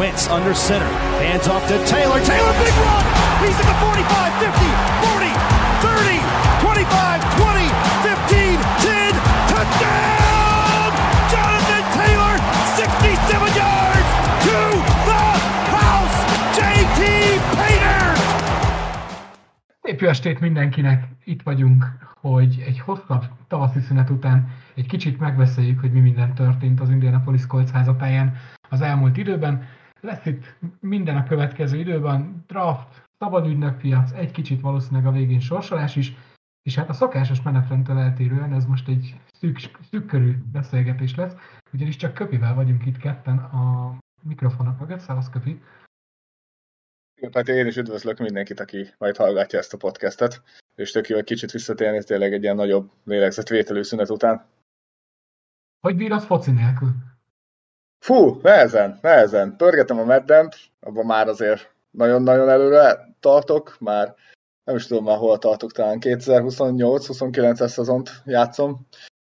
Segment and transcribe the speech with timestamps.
[0.00, 0.88] Wentz under center.
[1.20, 2.24] Hands off to Taylor.
[2.24, 3.04] Taylor, big run.
[3.44, 4.64] He's at the 45, 50,
[5.04, 5.28] 40,
[5.84, 6.16] 30,
[6.64, 7.68] 25, 20,
[8.08, 9.12] 15, 10.
[9.52, 10.88] Touchdown!
[11.28, 12.32] Jonathan Taylor,
[12.80, 14.08] 67 yards
[14.48, 14.56] to
[15.04, 15.24] the
[15.68, 16.16] house.
[16.56, 17.00] JT
[17.60, 18.16] Painter.
[19.82, 21.08] Szép estét mindenkinek!
[21.24, 21.84] Itt vagyunk,
[22.20, 27.46] hogy egy hosszabb tavaszi szünet után egy kicsit megbeszéljük, hogy mi minden történt az Indianapolis
[27.46, 28.36] Colts házatáján
[28.68, 29.78] az elmúlt időben.
[30.00, 35.96] Lesz itt minden a következő időben, draft, szabad ügynökpiac, egy kicsit valószínűleg a végén sorsolás
[35.96, 36.12] is,
[36.62, 39.58] és hát a szokásos menetrendtől eltérően ez most egy szűk,
[39.90, 41.32] szűk körű beszélgetés lesz,
[41.72, 45.00] ugyanis csak Köpivel vagyunk itt ketten a mikrofonok mögött.
[45.00, 45.62] Szevasz Köpi!
[47.32, 50.42] Hát én is üdvözlök mindenkit, aki majd hallgatja ezt a podcastet,
[50.74, 54.46] és tök jó, hogy kicsit visszatérni tényleg egy ilyen nagyobb lélegzetvételű szünet után.
[55.80, 56.94] Hogy bírod foci nélkül?
[58.00, 59.56] Fú, nehezen, nehezen.
[59.56, 64.14] Pörgetem a meddent, abban már azért nagyon-nagyon előre tartok, már
[64.64, 68.86] nem is tudom már hol tartok, talán 2028-29-es szezont játszom.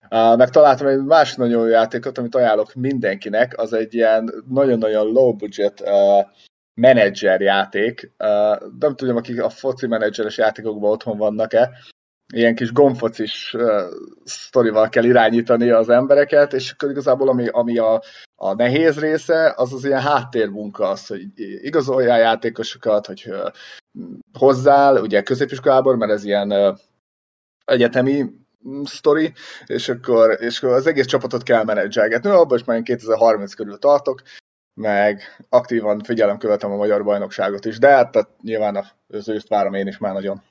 [0.10, 5.82] Megtaláltam egy másik nagyon jó játékot, amit ajánlok mindenkinek, az egy ilyen nagyon-nagyon low budget
[5.82, 6.26] uh,
[6.74, 8.12] menedzser játék.
[8.80, 11.72] Nem tudom, akik a foci menedzseres játékokban otthon vannak-e,
[12.34, 13.82] ilyen kis gomfocis uh,
[14.24, 18.02] sztorival kell irányítani az embereket, és akkor igazából ami, ami a,
[18.36, 21.24] a nehéz része, az az ilyen háttérmunka, az, hogy
[21.62, 23.52] igazoljál játékosokat, hogy uh,
[24.40, 26.78] hozzál, ugye középiskolában, mert ez ilyen uh,
[27.66, 28.26] egyetemi
[28.84, 29.34] sztori,
[29.66, 32.30] és akkor, és akkor az egész csapatot kell menedzselgetni.
[32.30, 34.22] Abban is már 2030 körül tartok,
[34.74, 39.74] meg aktívan figyelem követem a magyar bajnokságot is, de hát tehát nyilván az őszt várom
[39.74, 40.42] én is már nagyon.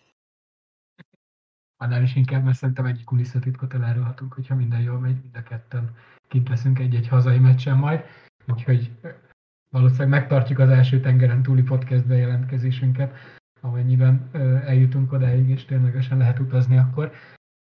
[1.85, 5.95] Annál is inkább, mert szerintem egy kulisszatitkot elárulhatunk, hogyha minden jól megy, mind a ketten
[6.29, 8.05] kint leszünk egy-egy hazai meccsen majd,
[8.47, 8.91] úgyhogy
[9.71, 13.15] valószínűleg megtartjuk az első tengeren túli podcast bejelentkezésünket,
[13.61, 14.31] amennyiben
[14.65, 17.13] eljutunk odáig, és ténylegesen lehet utazni akkor.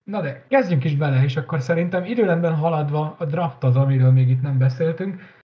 [0.03, 4.29] Na de kezdjünk is bele, és akkor szerintem időrendben haladva a draft az, amiről még
[4.29, 5.35] itt nem beszéltünk.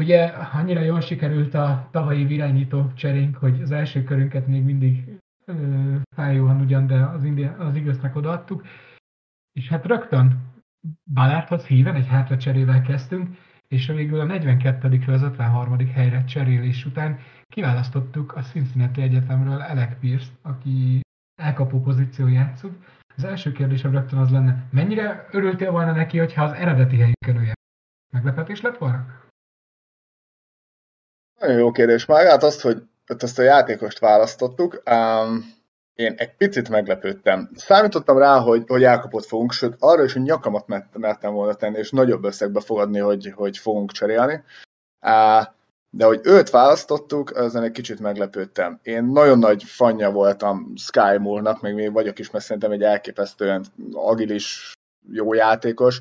[0.00, 5.18] Ugye annyira jól sikerült a tavalyi irányító cserénk, hogy az első körünket még mindig
[6.14, 8.66] fájóan ugyan, de az, India, az igaznak odaadtuk.
[9.52, 10.52] És hát rögtön
[11.12, 13.36] Balárthoz híven egy hátra cserével kezdtünk,
[13.68, 15.88] és végül a 42 az 53.
[15.88, 17.18] helyre cserélés után
[17.48, 21.00] kiválasztottuk a Cincinnati Egyetemről Alec Pierce, aki
[21.34, 22.84] elkapó pozíció játszott.
[23.16, 27.52] Az első kérdésem rögtön az lenne, mennyire örültél volna neki, hogyha az eredeti helyükön ő
[28.12, 29.06] Meglepetés lett volna?
[31.40, 32.06] Nagyon jó kérdés.
[32.06, 35.52] Már hát azt, hogy ezt a játékost választottuk, um,
[35.94, 37.50] én egy picit meglepődtem.
[37.54, 41.90] Számítottam rá, hogy, hogy elkapott fogunk, sőt arra is, hogy nyakamat mertem volna tenni, és
[41.90, 44.42] nagyobb összegbe fogadni, hogy, hogy fogunk cserélni.
[45.06, 45.44] Uh,
[45.90, 48.78] de hogy őt választottuk, ezen egy kicsit meglepődtem.
[48.82, 53.64] Én nagyon nagy fanya voltam Sky Moore-nak, még még vagyok is, mert szerintem egy elképesztően
[53.92, 54.72] agilis,
[55.12, 56.00] jó játékos,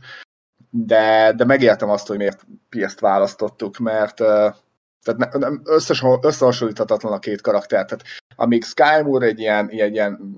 [0.70, 4.20] de, de megértem azt, hogy miért Piest választottuk, mert
[5.04, 7.86] tehát nem, összes, összehasonlíthatatlan a két karakter.
[7.86, 8.04] Tehát
[8.36, 10.38] amíg Sky Moore egy ilyen, egy ilyen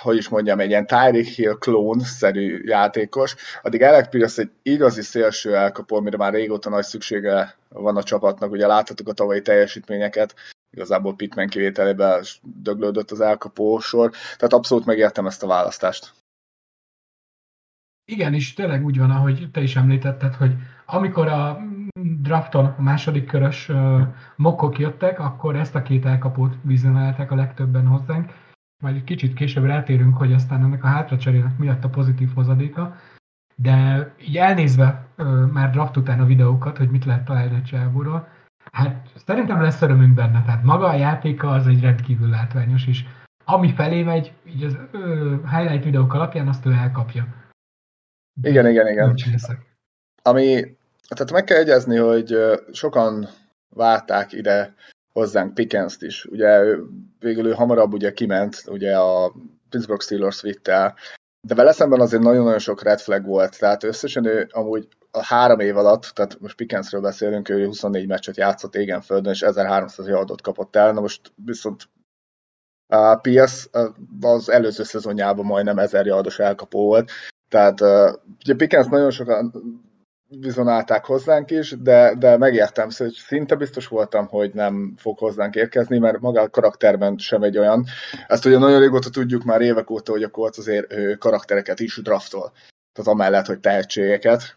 [0.00, 5.56] hogy is mondjam, egy ilyen Tyreek Hill klón-szerű játékos, addig Alec Pierce egy igazi szélső
[5.56, 10.34] elkapó, amire már régóta nagy szüksége van a csapatnak, ugye láthatjuk a tavalyi teljesítményeket,
[10.70, 16.12] igazából Pittman kivételében döglődött az elkapó sor, tehát abszolút megértem ezt a választást.
[18.04, 20.52] Igen, és tényleg úgy van, ahogy te is említetted, hogy
[20.86, 21.58] amikor a
[22.00, 24.00] drafton a második körös uh,
[24.36, 28.32] mokkok jöttek, akkor ezt a két elkapót vizionálták a legtöbben hozzánk.
[28.82, 32.96] Majd egy kicsit később rátérünk, hogy aztán ennek a hátracserének miatt a pozitív hozadéka.
[33.54, 38.28] De így elnézve uh, már draft után a videókat, hogy mit lehet találni a csábúról,
[38.72, 40.42] hát szerintem lesz örömünk benne.
[40.42, 43.04] Tehát maga a játéka az egy rendkívül látványos, és
[43.44, 45.00] ami felé megy, így az uh,
[45.50, 47.26] highlight videók alapján azt ő elkapja.
[48.42, 49.14] Igen, igen, igen.
[50.22, 50.76] Ami
[51.14, 52.36] tehát meg kell egyezni, hogy
[52.72, 53.28] sokan
[53.74, 54.74] várták ide
[55.12, 56.24] hozzánk Pickens-t is.
[56.24, 56.76] Ugye
[57.18, 59.32] végül ő hamarabb ugye kiment, ugye a
[59.70, 60.94] Pittsburgh Steelers vitte
[61.48, 65.60] de vele szemben azért nagyon-nagyon sok red flag volt, tehát összesen ő amúgy a három
[65.60, 70.40] év alatt, tehát most Pickensről beszélünk, ő 24 meccset játszott égen földön, és 1300 yardot
[70.40, 71.88] kapott el, na most viszont
[72.86, 73.68] a PS
[74.20, 77.10] az előző szezonjában majdnem 1000 yardos elkapó volt,
[77.48, 77.80] tehát
[78.44, 79.52] ugye Pickens nagyon sokan
[80.40, 85.98] vizionálták hozzánk is, de, de megértem, szóval szinte biztos voltam, hogy nem fog hozzánk érkezni,
[85.98, 87.84] mert maga a karakterben sem egy olyan.
[88.26, 92.52] Ezt ugye nagyon régóta tudjuk már évek óta, hogy a Colts azért karaktereket is draftol.
[92.92, 94.56] Tehát amellett, hogy tehetségeket.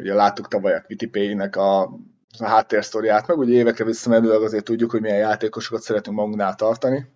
[0.00, 1.98] Ugye láttuk tavaly a Wittipének a
[2.38, 7.06] a háttérsztoriát, meg ugye évekre visszamenőleg azért tudjuk, hogy milyen játékosokat szeretünk magunknál tartani.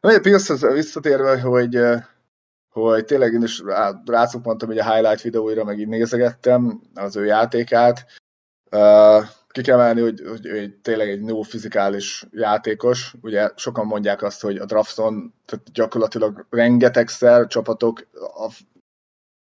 [0.00, 1.80] Na, Pierce visszatérve, hogy,
[2.82, 7.24] hogy tényleg én is rá, mondtam, hogy a highlight videóira meg így nézegettem az ő
[7.24, 8.06] játékát.
[9.48, 13.14] Ki kell emelni, hogy, hogy, hogy tényleg egy no fizikális játékos.
[13.22, 18.52] Ugye sokan mondják azt, hogy a drafton tehát gyakorlatilag rengetegszer csapatok a,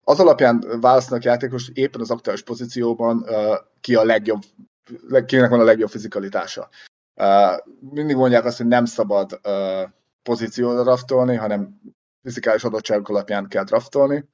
[0.04, 3.25] az alapján választanak játékos, éppen az aktuális pozícióban
[3.81, 4.42] ki a legjobb,
[5.25, 6.69] kinek van a legjobb fizikalitása.
[7.80, 9.39] Mindig mondják azt, hogy nem szabad
[10.24, 11.81] pozícióra draftolni, hanem
[12.24, 14.30] fizikális adottságok alapján kell draftolni.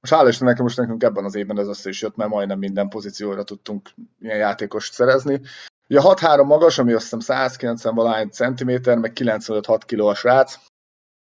[0.00, 2.88] Most hála Istennek, most nekünk ebben az évben ez össze is jött, mert majdnem minden
[2.88, 3.90] pozícióra tudtunk
[4.20, 5.40] ilyen játékost szerezni.
[5.88, 10.58] Ugye 6-3 magas, ami azt hiszem 190 valány centiméter, meg 95-6 kiló a srác,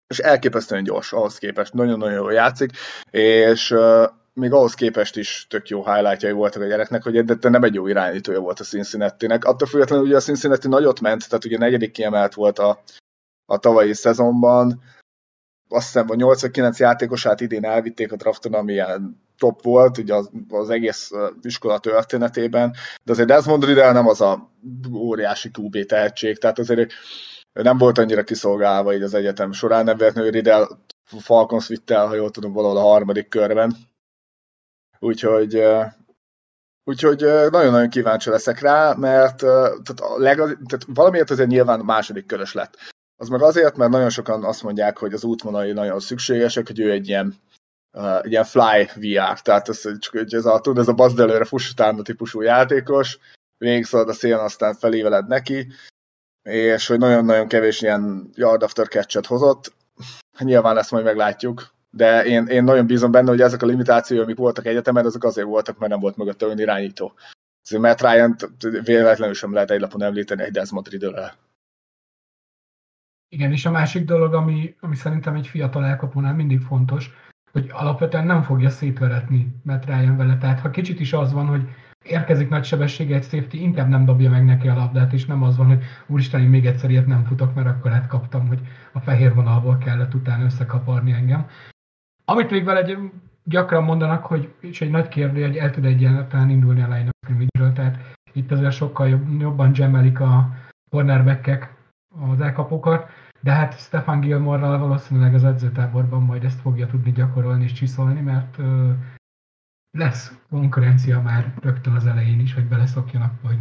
[0.08, 2.72] és elképesztően gyors ahhoz képest, nagyon-nagyon jól játszik,
[3.12, 7.64] és uh, még ahhoz képest is tök jó highlightjai voltak a gyereknek, hogy de nem
[7.64, 9.46] egy jó irányítója volt a Cincinnati-nek.
[9.46, 12.82] Attól függetlenül ugye a Cincinnati nagyot ment, tehát ugye negyedik kiemelt volt a,
[13.46, 14.82] a tavalyi szezonban,
[15.72, 20.30] azt hiszem a 89 játékosát idén elvitték a drafton, ami ilyen top volt ugye az,
[20.50, 22.74] az egész iskola történetében,
[23.04, 24.52] de azért Desmond Riddle nem az a
[24.94, 26.92] óriási QB tehetség, tehát azért
[27.54, 30.68] nem volt annyira kiszolgálva így az egyetem során, nem véletlenül Riddle
[31.04, 33.76] Falcons vitte el, ha jól tudom, valahol a harmadik körben.
[35.00, 35.64] Úgyhogy
[36.84, 42.54] Úgyhogy nagyon-nagyon kíváncsi leszek rá, mert tehát, a legaz, tehát valamiért azért nyilván második körös
[42.54, 42.78] lett.
[43.22, 46.92] Az meg azért, mert nagyon sokan azt mondják, hogy az útvonalai nagyon szükségesek, hogy ő
[46.92, 47.36] egy ilyen,
[47.94, 51.44] uh, ilyen fly VR, tehát ez, csak, hogy ez a, tud, ez a bazd előre
[51.44, 53.20] fuss utána típusú játékos,
[53.58, 55.68] végigszalad a szélen, aztán feléveled neki,
[56.44, 59.74] és hogy nagyon-nagyon kevés ilyen yard after catch hozott.
[60.40, 64.38] Nyilván ezt majd meglátjuk, de én, én nagyon bízom benne, hogy ezek a limitációk, amik
[64.38, 67.14] voltak egyetemen, azok azért voltak, mert nem volt mögött olyan irányító.
[67.64, 68.36] Azért Matt ryan
[68.84, 71.38] véletlenül sem lehet egy lapon említeni egy Desmond riddle
[73.34, 77.12] igen, és a másik dolog, ami, ami szerintem egy fiatal elkapónál mindig fontos,
[77.52, 80.38] hogy alapvetően nem fogja szétveretni mert Ryan vele.
[80.38, 81.70] Tehát ha kicsit is az van, hogy
[82.06, 85.58] érkezik nagy sebessége egy safety, inkább nem dobja meg neki a labdát, és nem az
[85.58, 88.60] van, hogy úristen, még egyszer ilyet nem futok, mert akkor kaptam, hogy
[88.92, 91.48] a fehér vonalból kellett utána összekaparni engem.
[92.26, 92.98] Amit még vele
[93.44, 97.10] gyakran mondanak, hogy, és egy nagy kérdő, hogy el tud egyáltalán indulni a line
[97.60, 100.56] of tehát itt azért sokkal jobb, jobban gemelik a
[100.90, 101.74] cornerbackek
[102.32, 103.10] az elkapókat,
[103.42, 108.58] de hát Stefan Gilmore-ral valószínűleg az edzőtáborban majd ezt fogja tudni gyakorolni és csiszolni, mert
[108.58, 108.90] ö,
[109.98, 113.58] lesz konkurencia már rögtön az elején is, hogy beleszokjanak, vagy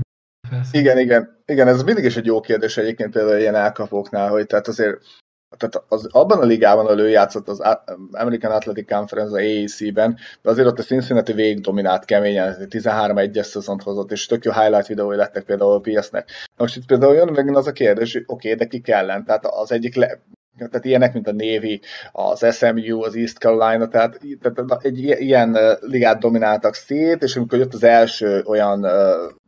[0.49, 0.81] felszín.
[0.81, 1.43] Igen, igen.
[1.45, 5.20] Igen, ez mindig is egy jó kérdés egyébként például ilyen elkapóknál, hogy tehát azért
[5.57, 7.63] tehát az, abban a ligában, ahol játszott az
[8.11, 13.83] American Athletic Conference, az AAC-ben, de azért ott a Cincinnati végig dominált keményen, 13-1-es szezont
[13.83, 16.31] hozott, és tök jó highlight videói lettek például a PS-nek.
[16.57, 19.25] Most itt például jön megint az a kérdés, hogy oké, okay, de ki ellen?
[19.25, 20.21] Tehát az egyik le,
[20.57, 21.81] tehát ilyenek, mint a Navy,
[22.13, 27.75] az SMU, az East Carolina, tehát, tehát egy ilyen ligát domináltak szét, és amikor jött
[27.75, 28.87] az első olyan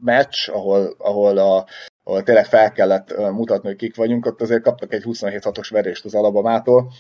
[0.01, 1.67] meccs, ahol, ahol a,
[2.03, 6.15] ahol tényleg fel kellett mutatni, hogy kik vagyunk, ott azért kaptak egy 27-6-os verést az
[6.15, 6.93] Alabamától.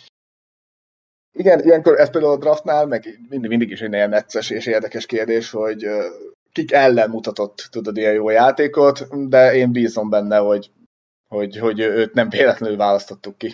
[1.32, 5.06] Igen, ilyenkor ez például a draftnál, meg mindig, mindig is egy ilyen necces és érdekes
[5.06, 5.86] kérdés, hogy
[6.52, 10.70] kik ellen mutatott, tudod, ilyen jó játékot, de én bízom benne, hogy,
[11.28, 13.52] hogy, hogy őt nem véletlenül választottuk ki.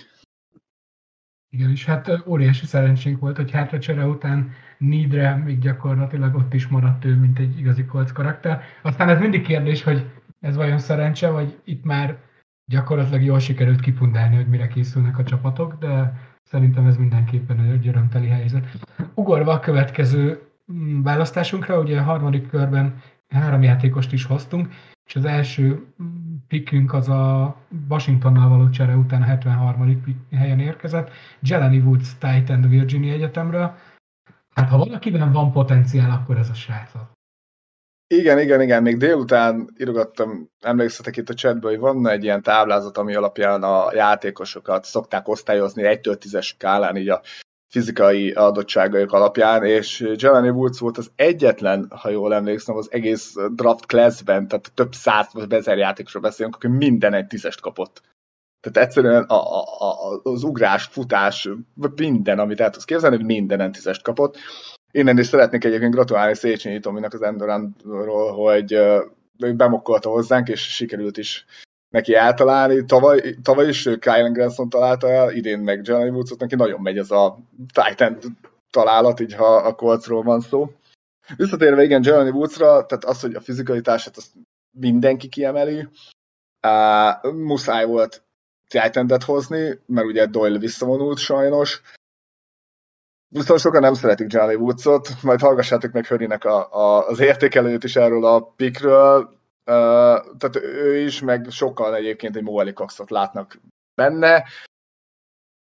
[1.50, 7.04] Igen, és hát óriási szerencsénk volt, hogy hátracsere után Nidre még gyakorlatilag ott is maradt
[7.04, 8.62] ő, mint egy igazi kolc karakter.
[8.82, 10.04] Aztán ez mindig kérdés, hogy
[10.40, 12.18] ez vajon szerencse, vagy itt már
[12.70, 18.26] gyakorlatilag jól sikerült kipundálni, hogy mire készülnek a csapatok, de szerintem ez mindenképpen egy örömteli
[18.26, 18.66] helyzet.
[19.14, 20.42] Ugorva a következő
[20.72, 24.68] mm, választásunkra, ugye a harmadik körben három játékost is hoztunk,
[25.06, 27.56] és az első mm, pickünk az a
[27.88, 30.02] Washingtonnal való csere után a 73.
[30.30, 33.74] helyen érkezett, Jelani Woods Titan Virginia Egyetemről.
[34.54, 36.94] Hát ha valakiben van potenciál, akkor ez a srác
[38.08, 42.98] igen, igen, igen, még délután írogattam, emlékszetek itt a chatben, hogy van egy ilyen táblázat,
[42.98, 47.22] ami alapján a játékosokat szokták osztályozni 1-től 10-es skálán, így a
[47.68, 53.86] fizikai adottságaik alapján, és Jelani Woods volt az egyetlen, ha jól emlékszem, az egész draft
[53.86, 58.02] classben, tehát több száz vagy ezer játékosról beszélünk, aki minden egy tízest kapott.
[58.60, 59.34] Tehát egyszerűen a,
[59.78, 61.48] a, az ugrás, futás,
[61.96, 64.38] minden, amit el tudsz képzelni, minden tízest kapott.
[64.90, 68.80] Innen is szeretnék egyébként gratulálni Széchenyi Tominak az Endorantról, hogy
[69.56, 71.44] bemokkolta hozzánk, és sikerült is
[71.88, 72.84] neki eltalálni.
[72.84, 77.10] Tavaly, tavaly is Kyle Granson találta el, idén meg Johnny Woods, neki nagyon megy ez
[77.10, 77.38] a
[77.72, 78.18] Titan
[78.70, 80.72] találat, így ha a kolcról van szó.
[81.36, 84.32] Visszatérve igen Johnny Woodsra, tehát az, hogy a fizikalitását azt
[84.70, 85.88] mindenki kiemeli.
[86.66, 88.22] Uh, muszáj volt
[88.68, 91.82] titan hozni, mert ugye Doyle visszavonult sajnos.
[93.28, 97.96] Viszont sokan nem szeretik Johnny Woodsot, majd hallgassátok meg Hörinek a, a, az értékelőt is
[97.96, 99.36] erről a pikről.
[99.66, 99.74] Uh,
[100.38, 103.60] tehát ő is, meg sokkal egyébként egy Moali Coxot látnak
[103.94, 104.44] benne,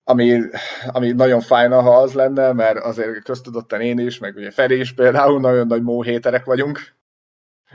[0.03, 0.41] ami,
[0.88, 4.93] ami nagyon fájna, ha az lenne, mert azért köztudottan én is, meg ugye Feri is
[4.93, 6.94] például nagyon nagy móhéterek vagyunk,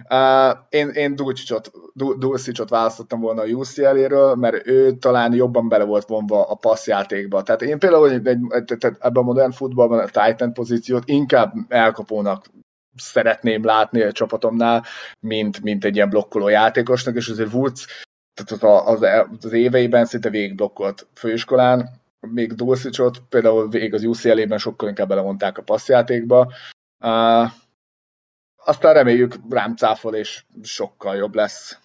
[0.08, 1.16] Uh, én, én
[2.18, 7.42] Dulcicsot választottam volna a UCL-éről, mert ő talán jobban bele volt vonva a passzjátékba.
[7.42, 12.46] Tehát én például egy, egy, egy, ebben a modern futballban a Titan pozíciót inkább elkapónak
[12.96, 14.84] szeretném látni a csapatomnál,
[15.20, 17.86] mint, mint egy ilyen blokkoló játékosnak, és azért Woods
[18.44, 19.02] tehát az,
[19.40, 21.88] az, éveiben szinte végig blokkolt főiskolán,
[22.20, 26.52] még Dulcicsot például végig az UCL-ében sokkal inkább belevonták a passzjátékba.
[27.04, 27.50] Uh,
[28.70, 31.80] aztán reméljük rám cáfol, és sokkal jobb lesz.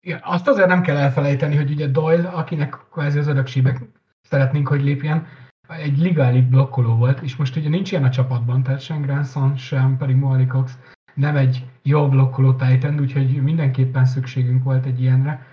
[0.00, 3.78] Igen, azt azért nem kell elfelejteni, hogy ugye Doyle, akinek kvázi az örökségbe
[4.22, 5.26] szeretnénk, hogy lépjen,
[5.68, 9.96] egy ligálig blokkoló volt, és most ugye nincs ilyen a csapatban, tehát sem Granson, sem
[9.96, 10.78] pedig Molly Cox
[11.14, 15.46] nem egy jó blokkoló Titan, úgyhogy mindenképpen szükségünk volt egy ilyenre.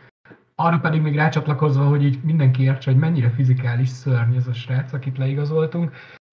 [0.55, 4.93] Arra pedig még rácsatlakozva, hogy így mindenki értse, hogy mennyire fizikális szörny ez a srác,
[4.93, 5.91] akit leigazoltunk.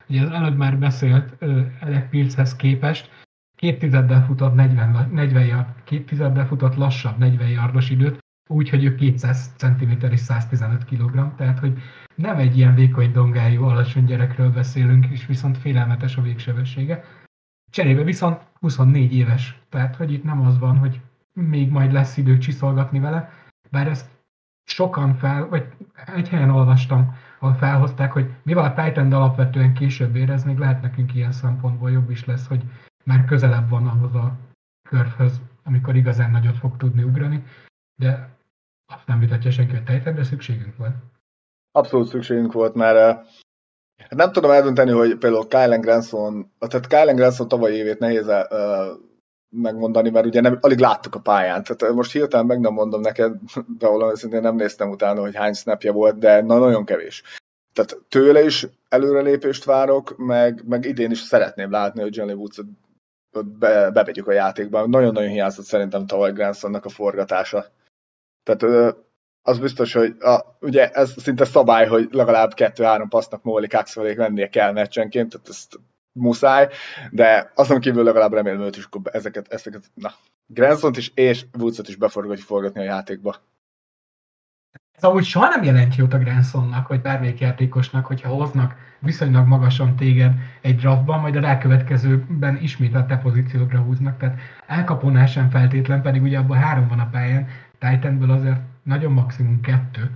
[0.09, 1.43] Ugye az előbb már beszélt
[1.81, 3.24] Alec Pilzhez képest,
[3.57, 8.19] két tizeddel futott 40, 40 yard, két tizeddel futott lassabb 40 yardos időt,
[8.49, 11.79] úgy, hogy ő 200 cm és 115 kg, tehát hogy
[12.15, 17.05] nem egy ilyen vékony dongájú, alacsony gyerekről beszélünk, és viszont félelmetes a végsebessége.
[17.71, 21.01] Cserébe viszont 24 éves, tehát hogy itt nem az van, hogy
[21.33, 23.33] még majd lesz idő csiszolgatni vele,
[23.71, 24.11] bár ezt
[24.65, 25.67] sokan fel, vagy
[26.15, 31.15] egy helyen olvastam, ahol felhozták, hogy mivel a Titan alapvetően később érez, még lehet nekünk
[31.15, 32.63] ilyen szempontból jobb is lesz, hogy
[33.05, 34.37] már közelebb van ahhoz a
[34.89, 37.45] körhöz, amikor igazán nagyot fog tudni ugrani,
[37.95, 38.29] de
[38.93, 40.95] azt nem vitatja senki, hogy de szükségünk volt.
[41.73, 43.27] Abszolút szükségünk volt, mert
[43.97, 48.45] Hát nem tudom eldönteni, hogy például Kylen Granson, tehát Kylen Granson tavaly évét nehéz uh,
[49.49, 51.63] megmondani, mert ugye nem, alig láttuk a pályán.
[51.63, 53.37] Tehát most hirtelen meg nem mondom neked,
[53.79, 57.23] de valami szintén nem néztem utána, hogy hány snapja volt, de na, nagyon kevés.
[57.73, 62.61] Tehát tőle is előrelépést várok, meg, meg idén is szeretném látni, hogy Johnny Woods
[63.43, 64.87] be, bevegyük a játékba.
[64.87, 67.67] Nagyon-nagyon hiányzott szerintem tavaly Gransonnak a forgatása.
[68.43, 68.95] Tehát
[69.43, 74.49] az biztos, hogy a, ugye ez szinte szabály, hogy legalább kettő-három passznak Móli Kaxfelék mennie
[74.49, 75.79] kell meccsenként, tehát ezt
[76.13, 76.69] muszáj,
[77.11, 80.13] de azon kívül legalább remélem őt is ezeket, ezeket, na,
[80.47, 83.37] Gransont is és Woodsot is beforgatjuk forgatni a játékba.
[84.97, 89.97] Ez amúgy soha nem jelent jót a Gransonnak, vagy bármelyik játékosnak, hogyha hoznak viszonylag magasan
[89.97, 96.03] téged egy draftban, majd a rákövetkezőben ismét a te pozíciókra húznak, tehát elkapónál sem feltétlen,
[96.03, 97.47] pedig ugye abban három van a pályán,
[97.79, 100.11] Titanből azért nagyon maximum kettő.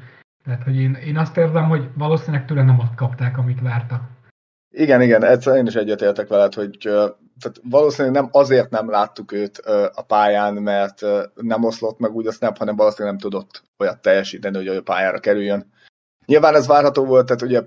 [0.44, 4.02] Tehát, hogy én, én azt érzem, hogy valószínűleg tőle nem azt kapták, amit vártak.
[4.70, 6.78] Igen, igen, egyszer én is egyetértek veled, hogy
[7.40, 9.58] tehát valószínűleg nem azért nem láttuk őt
[9.94, 11.00] a pályán, mert
[11.34, 15.20] nem oszlott meg úgy a snap, hanem valószínűleg nem tudott olyat teljesíteni, hogy a pályára
[15.20, 15.72] kerüljön.
[16.26, 17.62] Nyilván ez várható volt, tehát ugye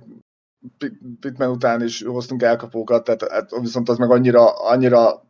[1.19, 5.23] Pitman után is hoztunk elkapókat, tehát hát viszont az meg annyira, annyira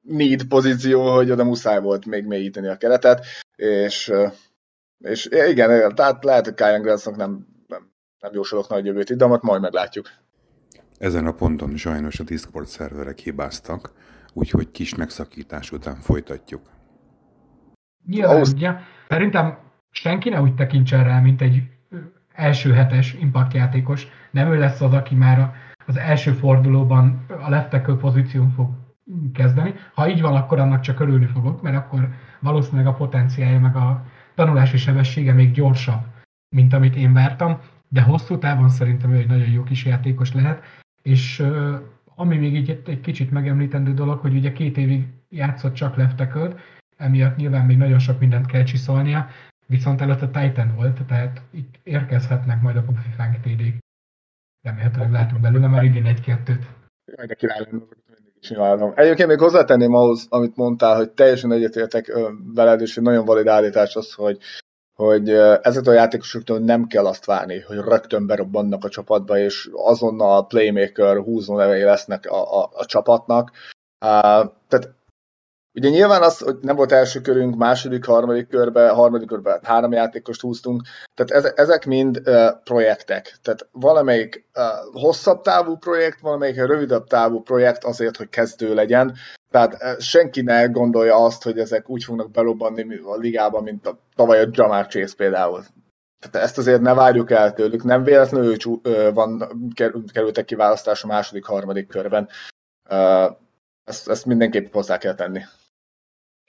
[0.00, 3.24] need pozíció, hogy oda muszáj volt még mélyíteni a keretet,
[3.56, 4.12] és,
[4.98, 9.60] és igen, tehát lehet, hogy Gransnak nem, nem, nem jósolok nagy jövőt itt, de majd
[9.60, 10.08] meglátjuk.
[10.98, 13.92] Ezen a ponton sajnos a Discord szerverek hibáztak,
[14.32, 16.62] úgyhogy kis megszakítás után folytatjuk.
[18.06, 18.52] Nyilván, Ahhoz...
[18.52, 18.74] ugye,
[19.08, 19.58] szerintem
[19.90, 21.62] senki ne úgy tekintsen rá, mint egy
[22.32, 24.06] első hetes impact játékos.
[24.30, 25.54] Nem ő lesz az, aki már
[25.86, 28.68] az első fordulóban a left tackle pozíción fog
[29.32, 29.74] kezdeni.
[29.94, 32.08] Ha így van, akkor annak csak örülni fogok, mert akkor
[32.40, 36.00] valószínűleg a potenciálja meg a tanulási sebessége még gyorsabb,
[36.48, 40.62] mint amit én vártam, de hosszú távon szerintem ő egy nagyon jó kis játékos lehet,
[41.06, 41.42] és
[42.14, 46.60] ami még így egy kicsit megemlítendő dolog, hogy ugye két évig játszott csak leftekölt,
[46.96, 49.26] emiatt nyilván még nagyon sok mindent kell csiszolnia,
[49.66, 53.62] viszont előtte Titan volt, tehát itt érkezhetnek majd a Pufifánk td
[54.62, 56.66] Remélhetőleg látunk belőle már idén egy-kettőt.
[57.16, 57.68] Jaj, de király.
[58.94, 62.18] Egyébként még hozzátenném ahhoz, amit mondtál, hogy teljesen egyetértek
[62.54, 64.38] veled, és egy nagyon valid állítás az, hogy
[64.96, 65.30] hogy
[65.62, 71.16] ezek a játékosoktól nem kell azt várni, hogy rögtön berobbannak a csapatba, és azonnal playmaker
[71.16, 73.50] húzó nevei lesznek a, a, a csapatnak.
[74.04, 74.94] Uh, tehát
[75.74, 80.40] ugye nyilván az, hogy nem volt első körünk, második, harmadik körbe, harmadik körbe három játékost
[80.40, 80.82] húztunk,
[81.14, 83.38] tehát ezek mind uh, projektek.
[83.42, 89.16] Tehát valamelyik uh, hosszabb távú projekt, valamelyik rövidebb távú projekt azért, hogy kezdő legyen,
[89.56, 94.42] Tehát senki ne gondolja azt, hogy ezek úgy fognak belobbanni a ligában, mint a tavaly
[94.42, 95.64] a Jamar Chase például.
[96.18, 97.84] Tehát ezt azért ne várjuk el tőlük.
[97.84, 98.56] Nem véletlenül
[99.14, 99.44] van,
[100.12, 102.28] kerültek kiválasztás a második, harmadik körben.
[103.84, 105.40] Ezt, ezt mindenképp hozzá kell tenni.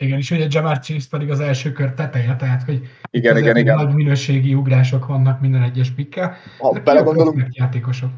[0.03, 3.75] Igen, és ugye Jamar Chase pedig az első kör teteje, tehát hogy igen, igen, igen.
[3.75, 6.35] nagy minőségi ugrások vannak minden egyes pikkel.
[6.57, 8.09] Ha belegondolunk, játékosok.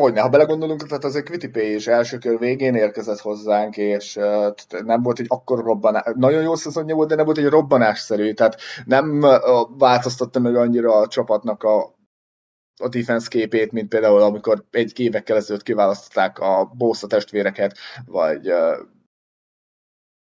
[0.00, 4.14] Hogyne, ha belegondolunk, tehát azért Quitipé is első kör végén érkezett hozzánk, és
[4.84, 8.60] nem volt egy akkor robbanás, nagyon jó szezonja volt, de nem volt egy robbanásszerű, tehát
[8.84, 9.20] nem
[9.78, 11.94] változtatta meg annyira a csapatnak a,
[12.80, 18.52] a defense képét, mint például amikor egy évekkel ezelőtt kiválasztották a Bosa testvéreket, vagy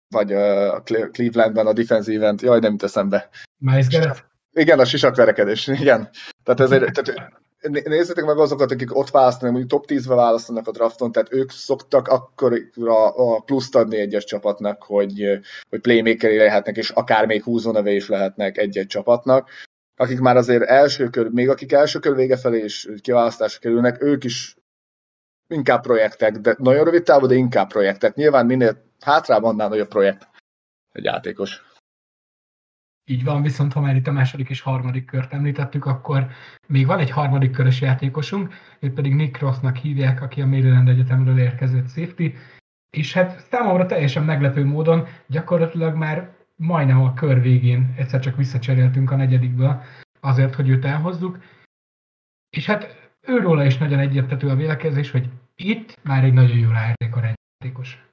[0.10, 3.30] vagy uh, Clevelandben a defensíven, jaj, nem jut eszembe.
[3.58, 3.88] Miles
[4.52, 6.10] Igen, a sisakverekedés, igen.
[6.44, 7.32] Tehát, ezért, tehát
[7.62, 12.08] nézzétek meg azokat, akik ott választanak, mondjuk top 10-be választanak a drafton, tehát ők szoktak
[12.08, 12.62] akkor
[13.16, 18.58] a pluszt adni egyes csapatnak, hogy, hogy playmakeri lehetnek, és akár még húzóneve is lehetnek
[18.58, 19.50] egy-egy csapatnak.
[19.96, 24.24] Akik már azért első kör, még akik első kör vége felé is kiválasztásra kerülnek, ők
[24.24, 24.56] is
[25.48, 28.16] inkább projektek, de nagyon rövid távú, de inkább projektek.
[28.16, 30.28] Nyilván minél hátrább annál nagyobb projekt
[30.92, 31.62] egy játékos.
[33.10, 36.28] Így van, viszont ha már itt a második és harmadik kört említettük, akkor
[36.68, 41.40] még van egy harmadik körös játékosunk, őt pedig Nick Rossnak hívják, aki a Maryland Egyetemről
[41.40, 42.34] érkezett safety,
[42.90, 49.12] és hát számomra teljesen meglepő módon gyakorlatilag már majdnem a kör végén egyszer csak visszacseréltünk
[49.12, 49.82] a negyedikből
[50.20, 51.40] azért, hogy őt elhozzuk,
[52.50, 57.16] és hát őróla is nagyon egyértető a vélekezés, hogy itt már egy nagyon jó ráérték
[57.16, 58.06] a játékos.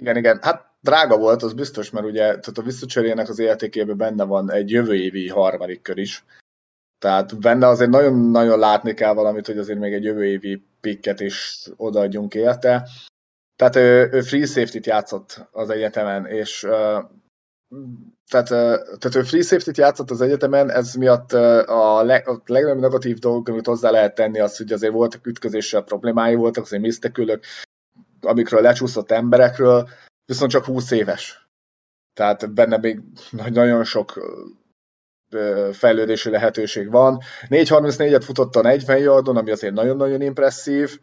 [0.00, 0.38] Igen, igen.
[0.42, 4.70] Hát drága volt, az biztos, mert ugye tehát a visszacserének az értékében benne van egy
[4.70, 6.24] jövő évi harmadik kör is.
[6.98, 11.68] Tehát benne azért nagyon-nagyon látni kell valamit, hogy azért még egy jövő évi pikket is
[11.76, 12.88] odaadjunk érte.
[13.56, 16.66] Tehát ő, ő free safety-t játszott az egyetemen, és
[18.30, 18.48] tehát,
[18.98, 23.48] tehát ő free safety-t játszott az egyetemen, ez miatt a, leg, a legnagyobb negatív dolog,
[23.48, 27.44] amit hozzá lehet tenni, az, hogy azért voltak ütközéssel problémái voltak, azért misztekülök,
[28.20, 29.88] amikről lecsúszott emberekről,
[30.32, 31.48] viszont csak 20 éves.
[32.14, 33.00] Tehát benne még
[33.52, 34.20] nagyon sok
[35.72, 37.20] fejlődési lehetőség van.
[37.48, 41.00] 4.34-et futott a 40 yardon, ami azért nagyon-nagyon impresszív,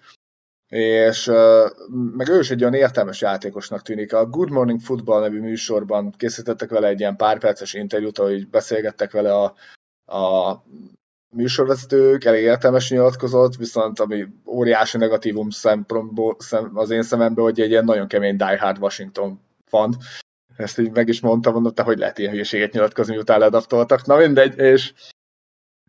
[0.68, 1.26] és
[2.16, 4.14] meg ő is egy olyan értelmes játékosnak tűnik.
[4.14, 9.12] A Good Morning Football nevű műsorban készítettek vele egy ilyen pár perces interjút, ahogy beszélgettek
[9.12, 9.54] vele a,
[10.16, 10.54] a
[11.30, 17.70] műsorvezetők, elég értelmes nyilatkozott, viszont ami óriási negatívum szempontból, szem, az én szememben, hogy egy
[17.70, 19.98] ilyen nagyon kemény Die Hard Washington fan.
[20.58, 24.06] Ezt így meg is mondtam, mondom, te hogy lehet ilyen hülyeséget nyilatkozni, miután ledaftoltak.
[24.06, 24.94] Na mindegy, és,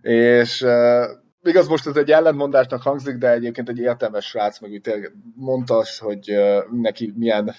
[0.03, 1.05] és uh,
[1.43, 6.31] igaz, most ez egy ellentmondásnak hangzik, de egyébként egy értelmes srác, meg úgy mondta, hogy
[6.31, 7.55] uh, neki milyen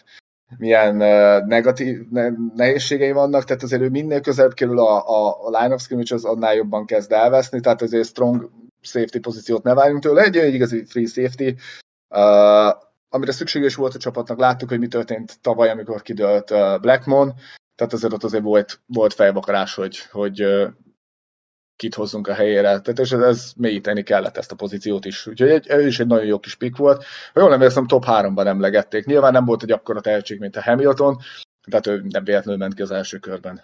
[0.57, 0.95] milyen
[1.47, 1.99] negatív
[2.55, 6.25] nehézségei vannak, tehát azért ő minél közelebb kerül a, a, a line of scrimmage, az
[6.25, 8.49] annál jobban kezd elveszni, tehát azért strong
[8.81, 11.55] safety pozíciót ne várjunk tőle, egy, egy igazi free safety,
[12.09, 17.33] uh, amire szükséges volt a csapatnak, láttuk, hogy mi történt tavaly, amikor kidőlt uh, Blackmon,
[17.75, 20.67] tehát azért ott azért volt, volt fejvakarás, hogy, hogy uh,
[21.81, 22.79] kit hozzunk a helyére.
[22.79, 25.27] Tehát és ez, ez mélyíteni kellett ezt a pozíciót is.
[25.27, 27.03] Úgyhogy egy, ez is egy nagyon jó kis pick volt.
[27.33, 29.05] Ha jól nem érzem, top 3-ban emlegették.
[29.05, 31.17] Nyilván nem volt egy akkora tehetség, mint a Hamilton,
[31.69, 33.61] tehát ő nem véletlenül ment ki az első körben.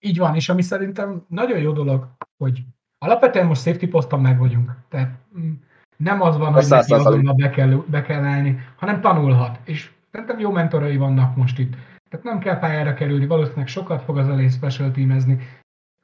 [0.00, 2.62] Így van, és ami szerintem nagyon jó dolog, hogy
[2.98, 4.70] alapvetően most safety poszton meg vagyunk.
[4.88, 5.52] Tehát mm,
[5.96, 9.58] nem az van, hogy neki azonnal be kell, be kell állni, hanem tanulhat.
[9.64, 11.74] És szerintem jó mentorai vannak most itt.
[12.08, 15.38] Tehát nem kell pályára kerülni, valószínűleg sokat fog az elé special teamezni,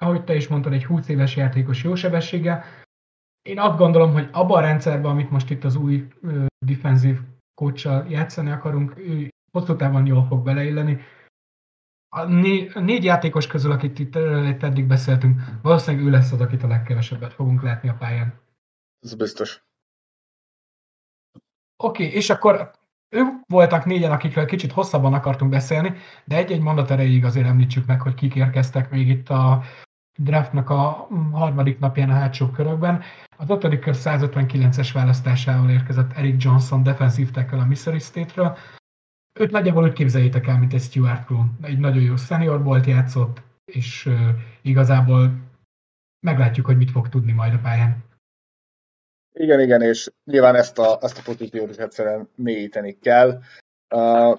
[0.01, 2.65] ahogy te is mondtad, egy 20 éves játékos jó sebességgel.
[3.43, 6.09] Én azt gondolom, hogy abban a rendszerben, amit most itt az új
[6.67, 7.21] defensív
[7.55, 11.01] coachal játszani akarunk, ő hosszú távon jól fog beleilleni.
[12.09, 14.17] A négy, a négy játékos közül, akit itt
[14.63, 18.41] eddig beszéltünk, valószínűleg ő lesz az, akit a legkevesebbet fogunk látni a pályán.
[19.01, 19.63] Ez biztos.
[21.83, 22.71] Oké, okay, és akkor
[23.09, 28.01] ők voltak négyen, akikről kicsit hosszabban akartunk beszélni, de egy-egy mondat erejéig azért említsük meg,
[28.01, 29.63] hogy kik érkeztek még itt a
[30.23, 33.03] draftnak a harmadik napján a hátsó körökben.
[33.37, 38.57] Az ötödik kör 159-es választásával érkezett Eric Johnson, defensive tackle a Missouri State-ről.
[39.33, 41.59] Őt nagyjából úgy képzeljétek el, mint egy Stuart Kroon.
[41.63, 44.15] Egy nagyon jó senior volt játszott, és uh,
[44.63, 45.33] igazából
[46.27, 48.05] meglátjuk, hogy mit fog tudni majd a pályán.
[49.33, 53.41] Igen, igen, és nyilván ezt a, ezt a pozíciót is egyszerűen mélyíteni kell.
[53.95, 54.39] Uh,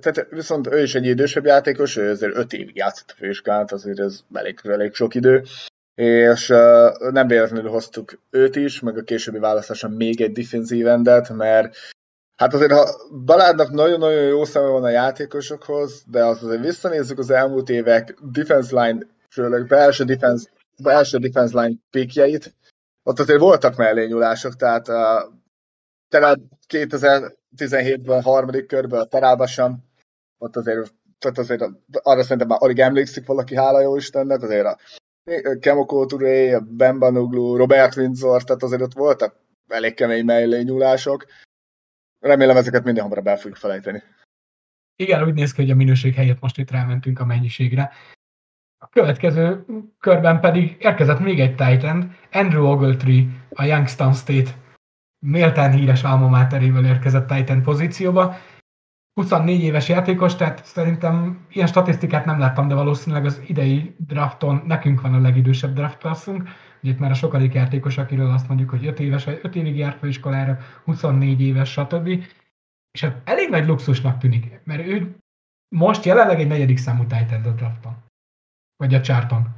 [0.00, 3.98] tehát viszont ő is egy idősebb játékos, ő azért 5 évig játszott a főiskát, azért
[3.98, 5.42] ez elég, elég sok idő,
[5.94, 11.28] és uh, nem véletlenül hoztuk őt is, meg a későbbi választáson még egy defensív endet,
[11.28, 11.76] mert
[12.38, 12.88] Hát azért, ha
[13.24, 18.82] Baládnak nagyon-nagyon jó szeme van a játékosokhoz, de az azért visszanézzük az elmúlt évek defense
[18.82, 20.48] line, főleg belső defense,
[20.82, 22.54] belső defense line pikjeit,
[23.02, 24.88] ott azért voltak mellényúlások, tehát
[26.08, 29.78] talán 2017-ben harmadik körben a Terába sem,
[30.38, 31.64] ott azért, tehát azért
[32.02, 34.78] arra szerintem már alig emlékszik valaki, hála jó Istennek, azért a
[35.60, 39.36] Kemoko Touré, a Bembanoglu, Robert Windsor, tehát azért ott voltak
[39.68, 41.24] elég kemény mellényúlások.
[42.18, 44.02] Remélem ezeket minden hamarabb el fogjuk felejteni.
[44.96, 47.92] Igen, úgy néz ki, hogy a minőség helyett most itt rámentünk a mennyiségre.
[48.78, 49.64] A következő
[49.98, 54.50] körben pedig érkezett még egy Titan, Andrew Ogletree, a Youngstown State
[55.26, 58.36] méltán híres alma máterével érkezett Titan pozícióba.
[59.14, 65.00] 24 éves játékos, tehát szerintem ilyen statisztikát nem láttam, de valószínűleg az idei drafton nekünk
[65.00, 66.48] van a legidősebb draft klasszunk.
[66.82, 69.98] Ugye itt már a sokadik játékos, akiről azt mondjuk, hogy 5 éves, 5 évig járt
[69.98, 72.08] főiskolára, 24 éves, stb.
[72.90, 75.16] És hát elég nagy luxusnak tűnik, mert ő
[75.76, 77.96] most jelenleg egy negyedik számú Titan a drafton.
[78.76, 79.57] Vagy a csárton.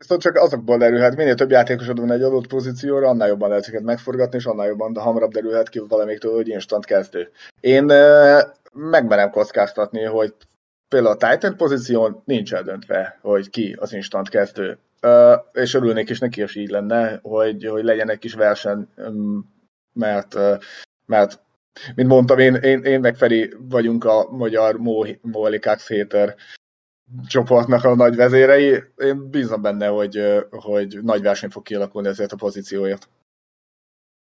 [0.00, 3.82] Viszont csak azokból derülhet, minél több játékosod van egy adott pozícióra, annál jobban lehet őket
[3.82, 7.30] megforgatni, és annál jobban, de hamarabb derülhet ki valamiktől, hogy instant kezdő.
[7.60, 7.84] Én
[8.72, 10.34] megmerem kockáztatni, hogy
[10.88, 14.78] például a Titan pozíción nincs eldöntve, hogy ki az instant kezdő.
[15.52, 18.88] És örülnék is neki, és így lenne, hogy, hogy legyen egy kis verseny,
[19.92, 20.34] mert,
[21.06, 21.40] mert
[21.94, 24.76] mint mondtam, én, én, én meg Feri vagyunk a magyar
[25.20, 26.36] Molikák Héter
[27.26, 28.82] csoportnak a nagy vezérei.
[28.96, 30.18] Én bízom benne, hogy,
[30.50, 33.08] hogy nagy verseny fog kialakulni ezért a pozícióért.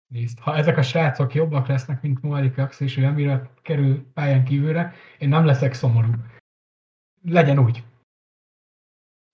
[0.08, 4.44] Nézd, ha ezek a srácok jobbak lesznek, mint Moali Kax, és ő amire kerül pályán
[4.44, 6.10] kívülre, én nem leszek szomorú.
[7.22, 7.84] Legyen úgy.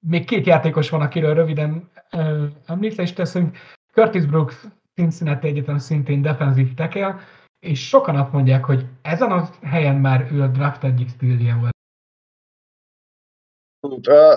[0.07, 3.57] Még két játékos van, akiről röviden uh, említést teszünk.
[3.93, 7.19] Curtis Brooks, Cincinnati Egyetem szintén defensív tekel,
[7.59, 11.74] és sokan azt mondják, hogy ezen a helyen már ő a draft egyik stílje volt.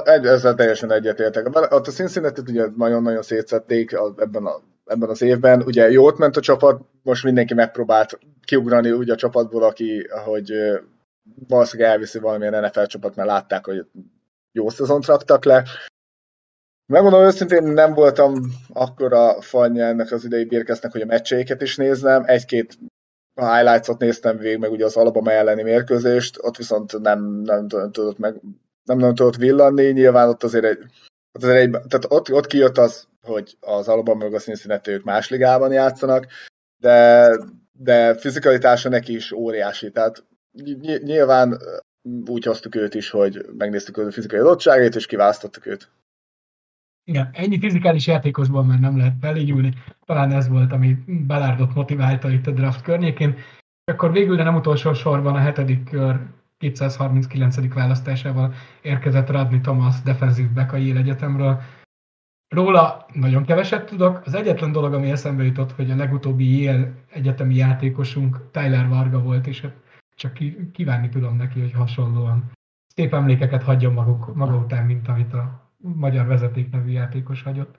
[0.04, 1.46] Egy, ezzel teljesen egyetértek.
[1.72, 5.62] Ott a cincinnati ugye nagyon-nagyon szétszették ebben, a, ebben az évben.
[5.62, 10.52] Ugye jót ment a csapat, most mindenki megpróbált kiugrani úgy a csapatból, aki, hogy
[11.48, 13.86] valószínűleg elviszi valamilyen NFL csapat, mert látták, hogy
[14.52, 15.64] jó szezont raktak le.
[16.86, 18.34] Megmondom őszintén, nem voltam
[18.72, 22.22] akkora fanja ennek az idei bírkeznek, hogy a meccseiket is néznem.
[22.26, 22.78] Egy-két
[23.34, 28.40] highlights-ot néztem végig, meg ugye az Alabama elleni mérkőzést, ott viszont nem, nem tudott meg
[28.88, 30.78] nem nagyon tudott villanni, nyilván ott azért egy,
[31.32, 35.04] ott, azért egy tehát ott, ott kijött az, hogy az Alabama meg a Cincinnati ők
[35.04, 36.26] más ligában játszanak,
[36.80, 37.28] de,
[37.72, 40.24] de fizikalitása neki is óriási, tehát
[41.02, 41.58] nyilván
[42.26, 45.90] úgy hoztuk őt is, hogy megnéztük a fizikai adottságait, és kiválasztottuk őt.
[47.04, 49.72] Igen, ennyi fizikális játékosban már nem lehet felényülni.
[50.04, 53.36] Talán ez volt, ami Belárdot motiválta itt a draft környékén.
[53.84, 56.20] Akkor végül, de nem utolsó sorban a hetedik kör
[56.58, 57.74] 239.
[57.74, 61.60] választásával érkezett Radni Thomas defensív back a Yale Egyetemről.
[62.48, 64.22] Róla nagyon keveset tudok.
[64.24, 69.46] Az egyetlen dolog, ami eszembe jutott, hogy a legutóbbi Yale egyetemi játékosunk Tyler Varga volt,
[69.46, 69.72] és hát
[70.14, 70.38] csak
[70.72, 72.50] kívánni tudom neki, hogy hasonlóan
[72.94, 77.78] szép emlékeket hagyjon maguk, maga után, mint amit a magyar vezeték nevű játékos hagyott.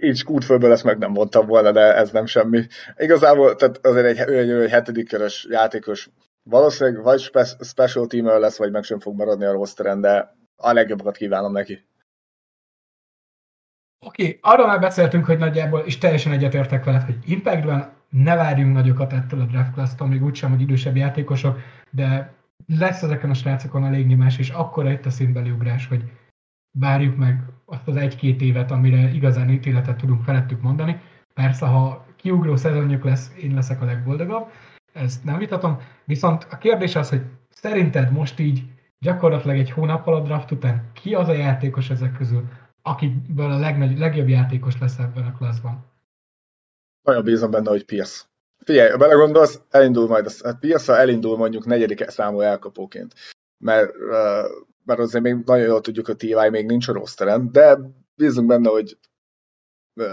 [0.00, 2.66] Így skútfölből ezt meg nem mondtam volna, de ez nem semmi.
[2.96, 6.10] Igazából tehát azért egy, egy, egy hetedik körös játékos
[6.48, 10.72] Valószínűleg vagy spe- special team lesz, vagy meg sem fog maradni a rosteren, de a
[10.72, 11.84] legjobbakat kívánom neki.
[14.06, 18.74] Oké, okay, arról már beszéltünk, hogy nagyjából, és teljesen egyetértek veled, hogy Impactben ne várjunk
[18.74, 21.58] nagyokat ettől a draft class-tól, még úgysem, hogy idősebb játékosok,
[21.90, 22.34] de
[22.66, 26.02] lesz ezeken a srácokon a légnyomás, és akkor itt a színbeli ugrás, hogy
[26.78, 31.00] várjuk meg azt az egy-két évet, amire igazán ítéletet tudunk felettük mondani.
[31.34, 34.50] Persze, ha kiugró szezonjuk lesz, én leszek a legboldogabb,
[34.96, 35.80] ezt nem vitatom.
[36.04, 38.62] Viszont a kérdés az, hogy szerinted most így
[38.98, 42.44] gyakorlatilag egy hónappal a draft után ki az a játékos ezek közül,
[42.82, 45.84] akiből a legnagy, legjobb játékos lesz ebben a klaszban?
[47.02, 48.24] Nagyon bízom benne, hogy Pierce.
[48.64, 53.14] Figyelj, ha belegondolsz, elindul majd, a hát Pierce elindul mondjuk negyedik számú elkapóként.
[53.58, 53.92] Mert,
[54.84, 57.78] mert azért még nagyon jól tudjuk, hogy TY még nincs a rosteren, de
[58.14, 58.98] bízunk benne, hogy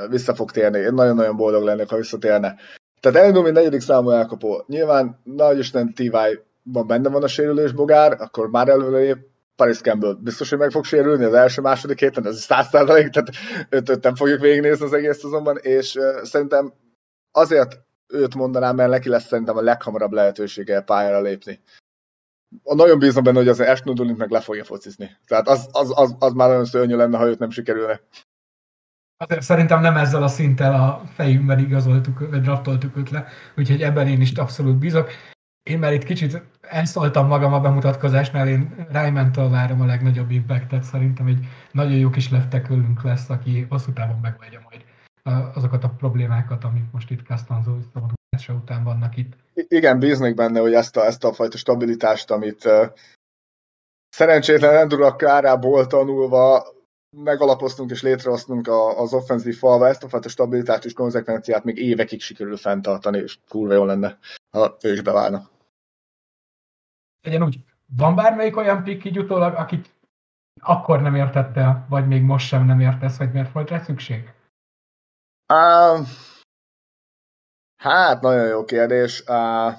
[0.09, 0.79] vissza fog térni.
[0.79, 2.55] Én nagyon-nagyon boldog lennék, ha visszatérne.
[3.03, 4.63] Tehát elindul, mint negyedik számú elkapó.
[4.67, 5.93] Nyilván nagy Isten
[6.63, 9.17] van benne van a sérülés bogár, akkor már előlép
[9.55, 13.29] Paris Campbell biztos, hogy meg fog sérülni az első, második héten, ez száz százalék, tehát
[13.69, 16.73] őt, őt nem fogjuk végignézni az egész azonban, és uh, szerintem
[17.31, 21.59] azért őt mondanám, mert neki lesz szerintem a leghamarabb lehetősége pályára lépni.
[22.63, 25.09] Nagyon bízom benne, hogy az Ashton meg le fogja focizni.
[25.27, 28.01] Tehát az, az, az, az már nagyon szörnyű lenne, ha őt nem sikerülne.
[29.17, 34.07] Azért szerintem nem ezzel a szinttel a fejünkben igazoltuk, vagy draftoltuk őt le, úgyhogy ebben
[34.07, 35.09] én is abszolút bízok.
[35.69, 41.27] Én már itt kicsit elszóltam magam a bemutatkozásnál, én Ryman-től várom a legnagyobb impactet, szerintem
[41.27, 44.83] egy nagyon jó kis leftekölünk lesz, aki hosszú távon megvegye majd
[45.55, 49.33] azokat a problémákat, amik most itt Castanzo szabadulása után vannak itt.
[49.53, 52.91] Igen, bíznék benne, hogy ezt a, ezt a fajta stabilitást, amit uh,
[54.09, 56.67] szerencsétlen Endurak árából tanulva
[57.15, 62.57] megalapoztunk és létrehoztunk az offenzív falva, ezt a fajta stabilitást és konzekvenciát még évekig sikerül
[62.57, 64.17] fenntartani, és kurva jó lenne,
[64.51, 65.49] ha ő is beválna.
[67.21, 67.59] Legyen úgy,
[67.97, 69.91] van bármelyik olyan pikk így utólag, akit
[70.61, 74.33] akkor nem értette, vagy még most sem nem értesz, hogy miért volt rá szükség?
[75.53, 76.07] Uh,
[77.75, 79.23] hát, nagyon jó kérdés.
[79.27, 79.73] Uh,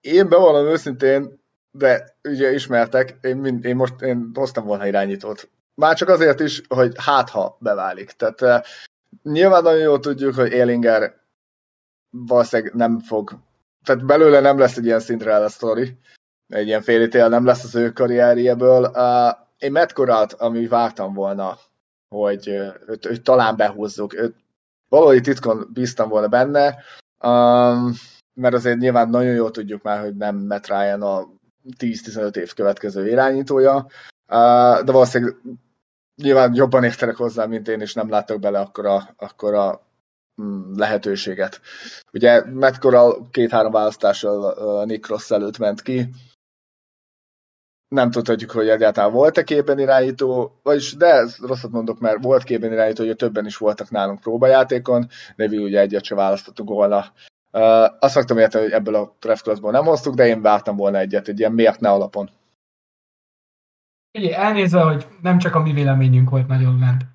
[0.00, 1.40] én bevallom őszintén,
[1.70, 5.50] de ugye ismertek, én, mind, én most én hoztam volna irányítót.
[5.76, 8.10] Már csak azért is, hogy hát ha beválik.
[8.10, 8.60] Tehát uh,
[9.22, 11.14] nyilván nagyon jól tudjuk, hogy Élinger
[12.10, 13.38] valószínűleg nem fog,
[13.84, 15.98] tehát belőle nem lesz egy ilyen szintre el a sztori,
[16.48, 18.84] egy ilyen félítél nem lesz az ő karrierjéből.
[18.94, 21.58] Uh, én Matt Coralt, ami vártam volna,
[22.08, 22.48] hogy
[22.86, 24.14] őt, őt talán behúzzuk.
[24.14, 24.34] Őt
[24.88, 26.66] valahogy titkon bíztam volna benne,
[27.20, 27.92] um,
[28.34, 31.28] mert azért nyilván nagyon jól tudjuk már, hogy nem Matt Ryan a
[31.78, 35.36] 10-15 év következő irányítója, uh, de valószínűleg
[36.22, 39.80] nyilván jobban értenek hozzá, mint én, és nem látok bele akkora, akkora
[40.42, 41.60] mm, lehetőséget.
[42.12, 46.08] Ugye Matt Corral két-három választással Nick Ross előtt ment ki,
[47.88, 53.04] nem tudhatjuk, hogy egyáltalán volt-e képen irányító, vagyis de rosszat mondok, mert volt képen irányító,
[53.04, 57.04] hogy többen is voltak nálunk próbajátékon, de mi ugye egyet se választottuk volna.
[57.52, 57.62] Uh,
[57.98, 61.38] azt szoktam érteni, hogy ebből a draft nem hoztuk, de én vártam volna egyet, egy
[61.38, 62.30] ilyen miért ne alapon.
[64.16, 67.06] Ugye elnézve, hogy nem csak a mi véleményünk volt nagyon lent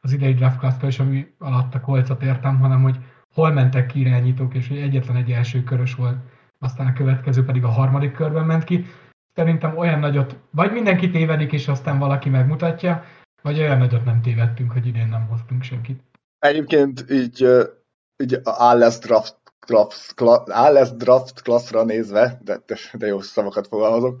[0.00, 2.96] az idei draft class és ami alatt a kolcot értem, hanem hogy
[3.34, 6.16] hol mentek ki irányítók, és hogy egyetlen egy első körös volt,
[6.58, 8.86] aztán a következő pedig a harmadik körben ment ki
[9.34, 13.04] szerintem olyan nagyot, vagy mindenki tévedik, és aztán valaki megmutatja,
[13.42, 16.02] vagy olyan nagyot nem tévedtünk, hogy idén nem hoztunk senkit.
[16.38, 17.46] Egyébként így,
[18.22, 20.20] így Alles Draft draft,
[20.50, 24.20] Alles draft klasszra nézve, de, de, de jó szavakat fogalmazok,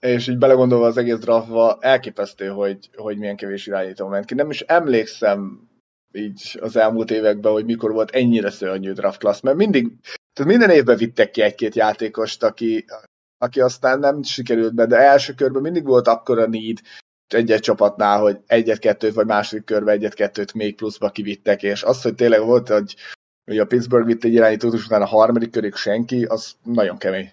[0.00, 4.34] és így belegondolva az egész draftba, elképesztő, hogy, hogy milyen kevés irányító ment ki.
[4.34, 5.68] Nem is emlékszem
[6.12, 9.92] így az elmúlt években, hogy mikor volt ennyire szörnyű draft class, mert mindig,
[10.32, 12.84] tehát minden évben vittek ki egy-két játékost, aki,
[13.38, 16.78] aki aztán nem sikerült be, de első körben mindig volt akkora need
[17.34, 22.40] egy-egy csapatnál, hogy egyet-kettőt, vagy második körben egyet-kettőt még pluszba kivittek, és az, hogy tényleg
[22.40, 22.96] volt, hogy,
[23.44, 27.32] hogy a Pittsburgh vitt egy irányítót, és utána a harmadik körig senki, az nagyon kemény.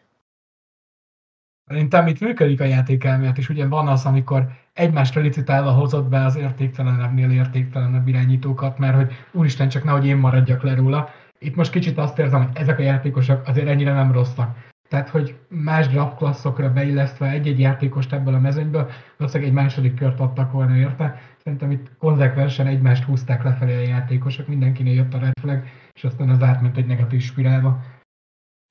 [1.66, 6.36] Szerintem itt működik a játékelmélet, és ugye van az, amikor egymásra licitálva hozott be az
[6.36, 11.10] értéktelenebbnél értéktelenebb irányítókat, mert hogy úristen, csak nehogy én maradjak le róla.
[11.40, 15.40] Itt most kicsit azt érzem, hogy ezek a játékosok azért ennyire nem rosszak tehát hogy
[15.48, 20.76] más draft klasszokra beillesztve egy-egy játékost ebből a mezőnyből, valószínűleg egy második kört adtak volna
[20.76, 21.22] érte.
[21.38, 26.42] Szerintem itt konzekvensen egymást húzták lefelé a játékosok, mindenkinél jött a red és aztán az
[26.44, 27.82] átment egy negatív spirálba.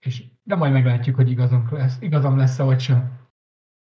[0.06, 3.20] És, de majd meglátjuk, hogy igazam lesz, igazam lesz vagy sem.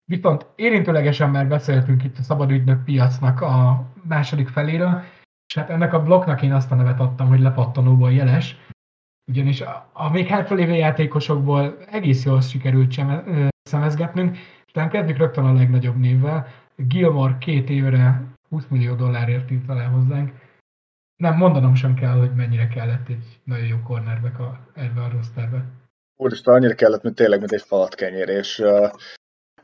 [0.05, 5.03] Viszont érintőlegesen már beszéltünk itt a szabadügynök piacnak a második feléről,
[5.49, 8.57] és hát ennek a blokknak én azt a nevet adtam, hogy lepattanóból jeles,
[9.31, 13.25] ugyanis a, a még hátralévő játékosokból egész jól sikerült sem,
[13.63, 16.47] szemezgetnünk, aztán kezdjük rögtön a legnagyobb névvel.
[16.77, 20.33] Gilmore két évre 20 millió dollárért írt alá hozzánk.
[21.17, 25.65] Nem, mondanom sem kell, hogy mennyire kellett egy nagyon jó cornerback a, ebbe a rosterbe.
[26.17, 28.91] Úristen, annyira kellett, mint tényleg, mint egy falat kenyér, és uh,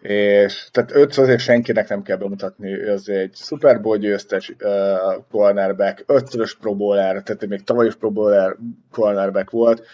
[0.02, 5.24] és tehát őt azért senkinek nem kell bemutatni, ő az egy Super Bowl győztes uh,
[5.30, 8.56] cornerback, ötszörös pro bowler, tehát még tavaly is pro bowler
[8.90, 9.86] cornerback volt,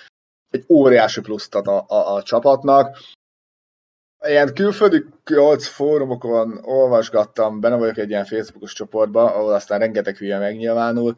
[0.50, 2.98] egy óriási pluszt ad a, a, a csapatnak.
[4.26, 10.38] Ilyen külföldi nyolc fórumokon olvasgattam, benne vagyok egy ilyen Facebookos csoportban, ahol aztán rengeteg hülye
[10.38, 11.16] megnyilvánul.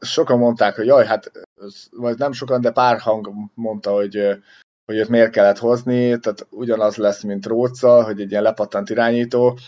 [0.00, 1.30] Sokan mondták, hogy jaj, hát
[1.90, 4.42] vagy nem sokan, de pár hang mondta, hogy
[4.84, 9.58] hogy őt miért kellett hozni, tehát ugyanaz lesz, mint Róca, hogy egy ilyen lepattant irányító.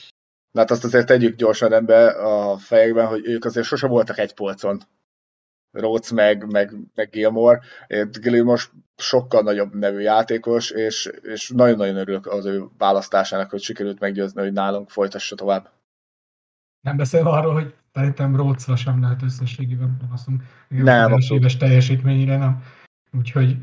[0.50, 4.34] De hát azt azért tegyük gyorsan ebbe a fejekben, hogy ők azért sose voltak egy
[4.34, 4.80] polcon.
[5.70, 7.60] Róc meg, meg, meg Gilmore.
[8.10, 14.00] Gilmore most sokkal nagyobb nevű játékos, és, és nagyon-nagyon örülök az ő választásának, hogy sikerült
[14.00, 15.70] meggyőzni, hogy nálunk folytassa tovább.
[16.80, 20.42] Nem beszélve arról, hogy szerintem Rócra sem lehet összességében panaszunk.
[20.68, 22.62] Nem, a éves teljesítményére nem.
[23.12, 23.58] Úgyhogy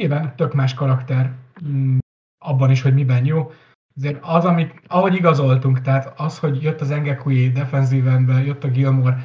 [0.00, 1.98] Nyilván tök más karakter mm,
[2.44, 3.52] abban is, hogy miben jó.
[3.96, 9.22] Azért az, amit, ahogy igazoltunk, tehát az, hogy jött az Engekui defenzívenbe, jött a Gilmore,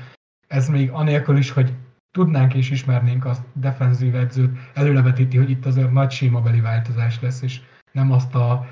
[0.48, 1.74] ez még anélkül is, hogy
[2.12, 7.62] tudnánk és ismernénk a defenzív edzőt, előrevetíti, hogy itt azért nagy sémabeli változás lesz, és
[7.92, 8.66] nem azt a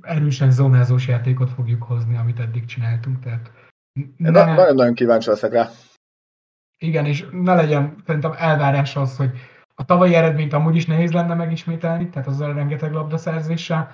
[0.00, 3.20] erősen zónázós játékot fogjuk hozni, amit eddig csináltunk.
[3.20, 3.52] Tehát
[4.16, 4.30] ne...
[4.30, 5.70] Nagyon-nagyon kíváncsi leszek rá.
[6.78, 9.30] Igen, és ne legyen szerintem elvárás az, hogy
[9.74, 13.90] a tavalyi eredményt amúgy is nehéz lenne megismételni, tehát azzal rengeteg labdaszerzéssel,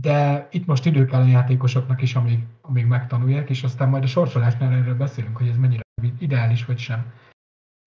[0.00, 4.06] de itt most idő kell a játékosoknak is, amíg, amíg megtanulják, és aztán majd a
[4.06, 5.82] sorsolásnál erről beszélünk, hogy ez mennyire
[6.18, 7.12] ideális vagy sem.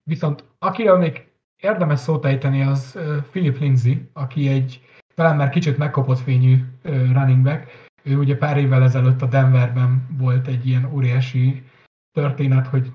[0.02, 2.98] Viszont akiről még érdemes szót ejteni, az
[3.30, 7.88] Philip Lindsay, aki egy talán már kicsit megkopott fényű running back.
[8.02, 11.62] Ő ugye pár évvel ezelőtt a Denverben volt egy ilyen óriási
[12.12, 12.92] történet, hogy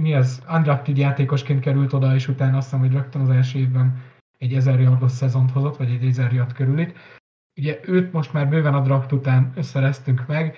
[0.00, 4.02] mi az, undrafted játékosként került oda, és utána azt hiszem, hogy rögtön az első évben
[4.38, 6.98] egy 1000 yardos szezont hozott, vagy egy 1000 yard körülit.
[7.60, 10.56] Ugye őt most már bőven a draft után összereztünk meg.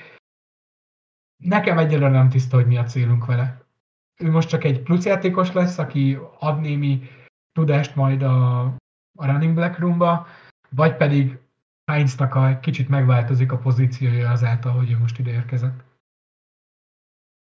[1.36, 3.64] Nekem egyelőre nem tiszta, hogy mi a célunk vele.
[4.20, 7.02] Ő most csak egy plusz játékos lesz, aki ad némi
[7.52, 8.64] tudást majd a,
[9.18, 10.26] a running back roomba,
[10.68, 11.38] vagy pedig
[11.90, 15.78] Heinznak a kicsit megváltozik a pozíciója azáltal, hogy ő most ide érkezett.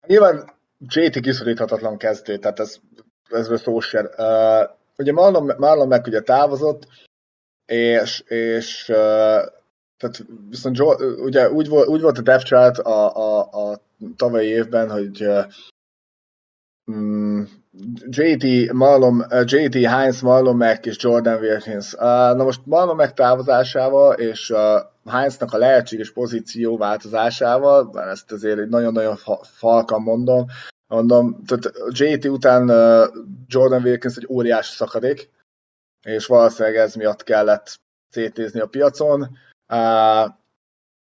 [0.06, 2.80] Nyilván JT kiszoríthatatlan kezdő, tehát ez,
[3.30, 4.04] ez szó sem.
[4.04, 6.88] Uh, ugye Marlon, Marlon meg ugye távozott,
[7.66, 9.42] és, és uh,
[9.98, 13.80] tehát viszont Joe, ugye úgy volt, úgy volt a depth chart a, a, a
[14.16, 15.22] tavalyi évben, hogy
[18.08, 21.92] JT, Marlon, uh, JT Heinz, Marlon Mack és Jordan Wilkins.
[21.92, 24.52] Uh, na most Marlon Mack távozásával és
[25.04, 30.46] Heinznak a lehetséges pozíció változásával, mert ezt azért nagyon-nagyon falkan mondom,
[30.86, 33.06] mondom, tehát JT után uh,
[33.46, 35.30] Jordan Wilkins egy óriási szakadék,
[36.06, 39.20] és valószínűleg ez miatt kellett szétnézni a piacon.
[39.72, 40.30] Uh,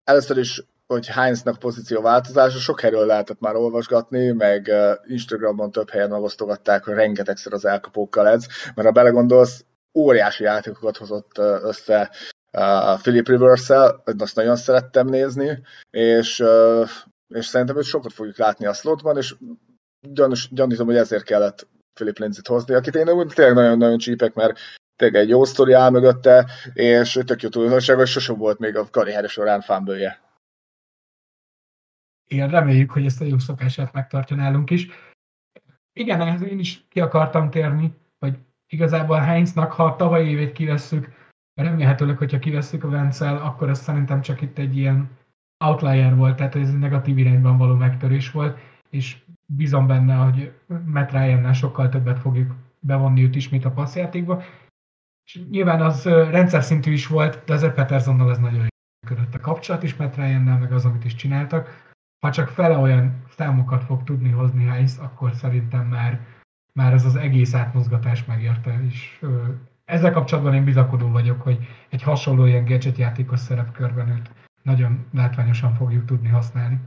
[0.04, 4.71] először is hogy Heinznak pozíció változása, sok helyről lehetett már olvasgatni, meg
[5.06, 8.45] Instagramon több helyen megosztogatták, hogy rengetegszer az elkapókkal ez,
[8.76, 12.12] mert ha belegondolsz, óriási játékokat hozott össze
[13.02, 16.43] Philip Rivers-el, azt nagyon szerettem nézni, és,
[17.28, 19.36] és szerintem hogy sokat fogjuk látni a slotban, és
[20.00, 24.60] gyanús, gyanítom, hogy ezért kellett Philip Lindsay-t hozni, akit én úgy tényleg nagyon-nagyon csípek, mert
[24.95, 28.88] tényleg egy jó sztori áll mögötte, és tök jó tulajdonság, és sosem volt még a
[28.91, 30.27] karriere során fánbője.
[32.28, 34.88] Igen, reméljük, hogy ezt a jó szokását megtartja nálunk is.
[35.94, 38.38] Igen, ehhez én is ki akartam térni, hogy
[38.68, 41.12] igazából Heinznak, ha a tavalyi évét kivesszük,
[41.54, 45.10] remélhetőleg, hogyha kivesszük a Vencel, akkor ez szerintem csak itt egy ilyen
[45.66, 48.60] outlier volt, tehát ez egy negatív irányban való megtörés volt,
[48.90, 50.54] és bízom benne, hogy
[50.86, 54.44] Matt ryan sokkal többet fogjuk bevonni őt ismét a passzjátékba.
[55.26, 58.68] És nyilván az rendszer szintű is volt, de azért Petersonnal ez nagyon
[59.02, 61.87] működött a kapcsolat is Matt ryan meg az, amit is csináltak
[62.20, 66.20] ha csak fele olyan számokat fog tudni hozni Heinz, akkor szerintem már,
[66.74, 69.44] már ez az egész átmozgatás megérte, és ö,
[69.86, 71.58] ezzel kapcsolatban én bizakodó vagyok, hogy
[71.90, 74.30] egy hasonló ilyen gadget játékos szerepkörben őt
[74.64, 76.80] nagyon látványosan fogjuk tudni használni.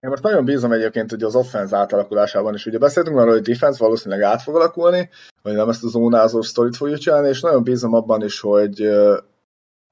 [0.00, 2.66] Én most nagyon bízom egyébként hogy az offense átalakulásában is.
[2.66, 5.08] Ugye beszéltünk arról, hogy defense valószínűleg át fog alakulni,
[5.42, 8.88] hogy nem ezt a zónázó sztorit fogjuk csinálni, és nagyon bízom abban is, hogy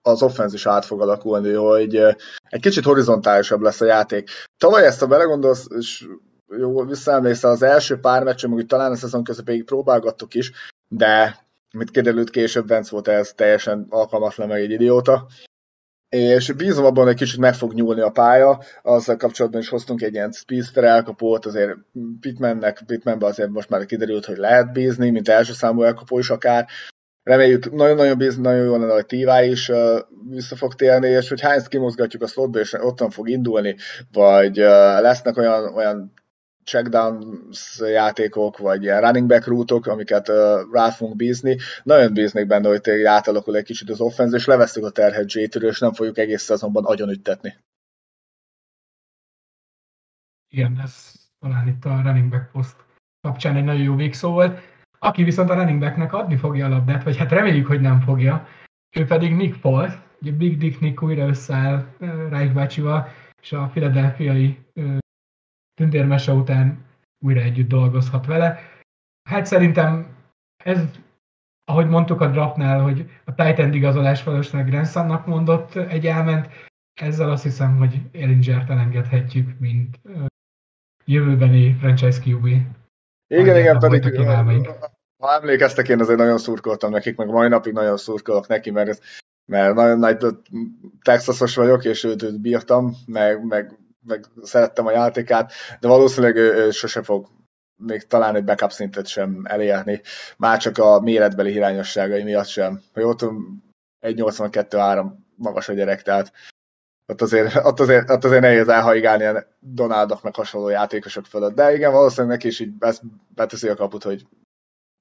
[0.02, 1.96] az offenz is át fog alakulni, hogy
[2.48, 4.30] egy kicsit horizontálisabb lesz a játék.
[4.58, 6.06] Tavaly ezt a belegondolsz, és
[6.56, 10.52] jó, visszaemlékszel az első pár meccsen, hogy talán a szezon közepéig próbálgattuk is,
[10.88, 15.26] de mit kiderült később, Vence volt ez teljesen alkalmatlan, meg egy idióta.
[16.08, 20.14] És bízom abban, hogy kicsit meg fog nyúlni a pálya, azzal kapcsolatban is hoztunk egy
[20.14, 21.76] ilyen speedster elkapót, azért
[22.20, 26.66] Pitmannek, Pitmanbe azért most már kiderült, hogy lehet bízni, mint első számú elkapó is akár,
[27.28, 31.40] reméljük, nagyon-nagyon bízunk, nagyon jó lenne, hogy Tívá is uh, vissza fog térni, és hogy
[31.40, 33.76] Heinz kimozgatjuk a slotba, és ottan fog indulni,
[34.12, 36.12] vagy uh, lesznek olyan, olyan
[36.64, 40.36] checkdowns játékok, vagy ilyen running back rútok, amiket uh,
[40.72, 41.56] rá fogunk bízni.
[41.82, 45.40] Nagyon bíznék benne, hogy tényleg átalakul egy kicsit az offense, és levesztük a terhet j
[45.60, 47.54] és nem fogjuk egész szezonban agyon üttetni.
[50.48, 52.76] Igen, ez talán itt a running back post
[53.20, 54.60] kapcsán egy nagyon jó végszó volt.
[54.98, 58.46] Aki viszont a running backnek adni fogja a labdát, vagy hát reméljük, hogy nem fogja,
[58.96, 61.84] ő pedig Nick Foles, ugye Big Dick Nick újra összeáll
[62.28, 63.08] Reich bácsival,
[63.42, 64.58] és a filadelfiai
[65.74, 66.84] tündérmese után
[67.24, 68.58] újra együtt dolgozhat vele.
[69.28, 70.16] Hát szerintem
[70.64, 70.98] ez,
[71.64, 76.48] ahogy mondtuk a draftnál, hogy a Titan igazolás valószínűleg Gransonnak mondott egy elment,
[77.00, 80.00] ezzel azt hiszem, hogy Ellinger-t elengedhetjük, mint
[81.04, 82.48] jövőbeni franchise QB.
[83.28, 84.20] Igen, igen, pedig
[85.18, 89.00] ha emlékeztek, én azért nagyon szurkoltam nekik, meg mai napig nagyon szurkolok neki, mert,
[89.44, 90.16] mert nagyon nagy
[91.02, 96.54] texasos vagyok, és őt, őt bírtam, meg, meg meg szerettem a játékát, de valószínűleg ő,
[96.54, 97.26] ő sose fog
[97.76, 100.00] még talán egy backup szintet sem elérni,
[100.36, 102.82] már csak a méretbeli hiányosságai miatt sem.
[102.92, 103.20] Hogy ott
[104.00, 105.06] 1,82-3
[105.36, 106.32] magas a gyerek, tehát
[107.12, 111.54] ott azért, ott azért, ott azért nehéz elhaigálni a Donaldok meg hasonló játékosok fölött.
[111.54, 112.72] De igen, valószínűleg neki is így
[113.34, 114.26] beteszi a kaput, hogy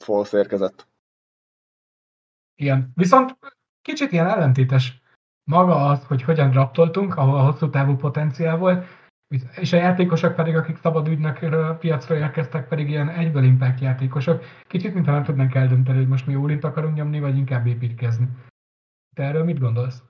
[0.03, 0.87] Foles érkezett.
[2.55, 3.37] Igen, viszont
[3.81, 5.01] kicsit ilyen ellentétes
[5.43, 8.85] maga az, hogy hogyan draftoltunk, ahol a hosszú távú potenciál volt,
[9.55, 11.39] és a játékosok pedig, akik szabad ügynök
[11.79, 14.43] piacra érkeztek, pedig ilyen egyből impact játékosok.
[14.67, 18.29] Kicsit, mintha nem tudnánk eldönteni, hogy most mi ólint akarunk nyomni, vagy inkább építkezni.
[19.15, 20.01] Te erről mit gondolsz?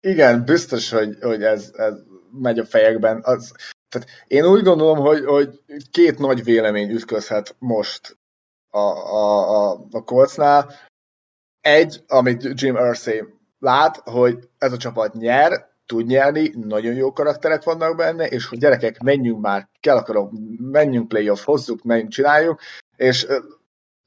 [0.00, 1.94] Igen, biztos, hogy, hogy ez, ez
[2.32, 3.20] megy a fejekben.
[3.24, 3.52] Az,
[3.88, 8.18] tehát én úgy gondolom, hogy, hogy két nagy vélemény ütközhet most
[8.70, 10.72] a, a, a, a Coltsnál.
[11.60, 13.24] Egy, amit Jim Irsay
[13.58, 18.58] lát, hogy ez a csapat nyer, tud nyerni, nagyon jó karakterek vannak benne, és hogy
[18.58, 22.60] gyerekek, menjünk már, kell akarom, menjünk playoff, hozzuk, menjünk, csináljuk,
[22.96, 23.26] és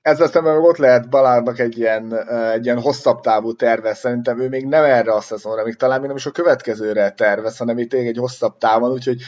[0.02, 4.66] ezzel szemben ott lehet Balárnak egy ilyen, egy ilyen hosszabb távú terve, szerintem ő még
[4.66, 8.18] nem erre a szezonra, még talán még nem is a következőre tervez, hanem itt egy
[8.18, 9.22] hosszabb távon, úgyhogy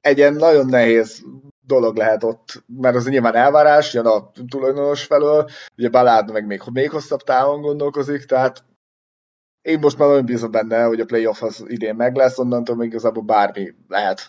[0.00, 1.22] egy ilyen nagyon nehéz
[1.66, 6.62] dolog lehet ott, mert az nyilván elvárás, jön a tulajdonos felől, ugye Balárd meg még,
[6.72, 8.64] még hosszabb távon gondolkozik, tehát
[9.62, 12.88] én most már nagyon bízom benne, hogy a playoff az idén meg lesz, onnantól még
[12.88, 14.20] igazából bármi lehet.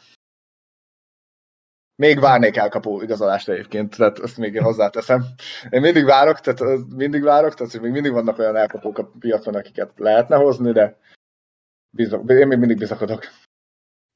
[2.02, 5.26] Még várnék elkapó igazolást egyébként, tehát ezt még én hozzáteszem.
[5.70, 9.91] Én mindig várok, tehát mindig várok, tehát még mindig vannak olyan elkapók a piacon, akiket
[9.95, 10.97] lehetne hozni, de
[11.89, 13.24] bízok, én még mindig bizakodok.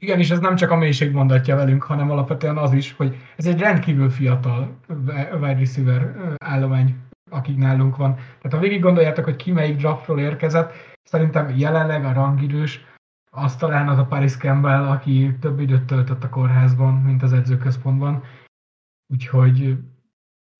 [0.01, 3.45] Igen, és ez nem csak a mélység mondatja velünk, hanem alapvetően az is, hogy ez
[3.45, 4.79] egy rendkívül fiatal
[5.33, 6.95] wide receiver állomány,
[7.31, 8.15] akik nálunk van.
[8.15, 10.73] Tehát ha végig gondoljátok, hogy ki melyik draftról érkezett,
[11.03, 12.85] szerintem jelenleg a rangidős
[13.35, 18.23] az talán az a Paris Campbell, aki több időt töltött a kórházban, mint az edzőközpontban.
[19.13, 19.77] Úgyhogy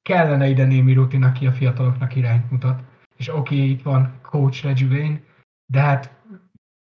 [0.01, 2.79] kellene ide némi rutin, aki a fiataloknak irányt mutat.
[3.17, 5.21] És oké, okay, itt van coach Reggie Wayne,
[5.65, 6.11] de hát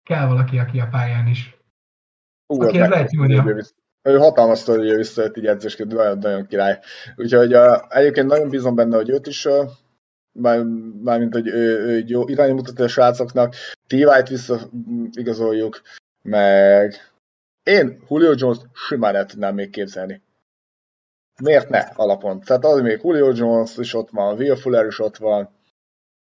[0.03, 1.57] kell valaki, aki a pályán is.
[2.47, 3.65] Ú, aki ez lehet Júlia.
[4.03, 6.79] Ő hatalmas sztori visszajött így edzősként, nagyon, nagyon király.
[7.17, 9.71] Úgyhogy uh, egyébként nagyon bízom benne, hogy őt is uh,
[10.33, 13.55] mármint, hogy ő, ő jó iránymutató a srácoknak,
[13.87, 15.83] T.Y-t visszaigazoljuk,
[16.23, 16.95] meg
[17.63, 20.23] én Julio Jones simán el tudnám még képzelni.
[21.43, 22.41] Miért ne alapon?
[22.41, 25.51] Tehát az még Julio Jones is ott van, Will Fuller is ott van.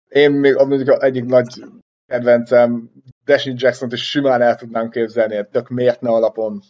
[0.10, 1.64] Én még mondjuk egyik nagy
[2.06, 2.92] kedvencem,
[3.26, 6.62] Deshaun Jackson-t is simán el tudnám képzelni, tök miért ne alapon.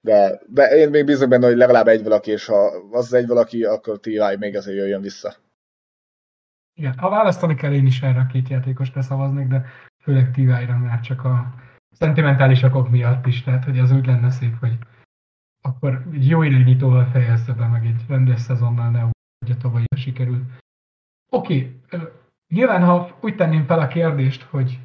[0.00, 3.64] De, de én még bízom benne, hogy legalább egy valaki, és ha az egy valaki,
[3.64, 4.36] akkor T.Y.
[4.38, 5.36] még azért jöjjön vissza.
[6.78, 9.66] Igen, ha választani kell, én is erre a két játékosra szavaznék, de
[10.02, 11.54] főleg Tivájra már csak a
[11.90, 14.78] szentimentális okok miatt is, tehát hogy az úgy lenne szép, hogy
[15.62, 20.44] akkor egy jó irányítóval fejezze be, meg egy rendes szezonnal ne úgy, a tavalyi sikerült.
[21.32, 22.08] Oké, okay.
[22.54, 24.80] nyilván ha úgy tenném fel a kérdést, hogy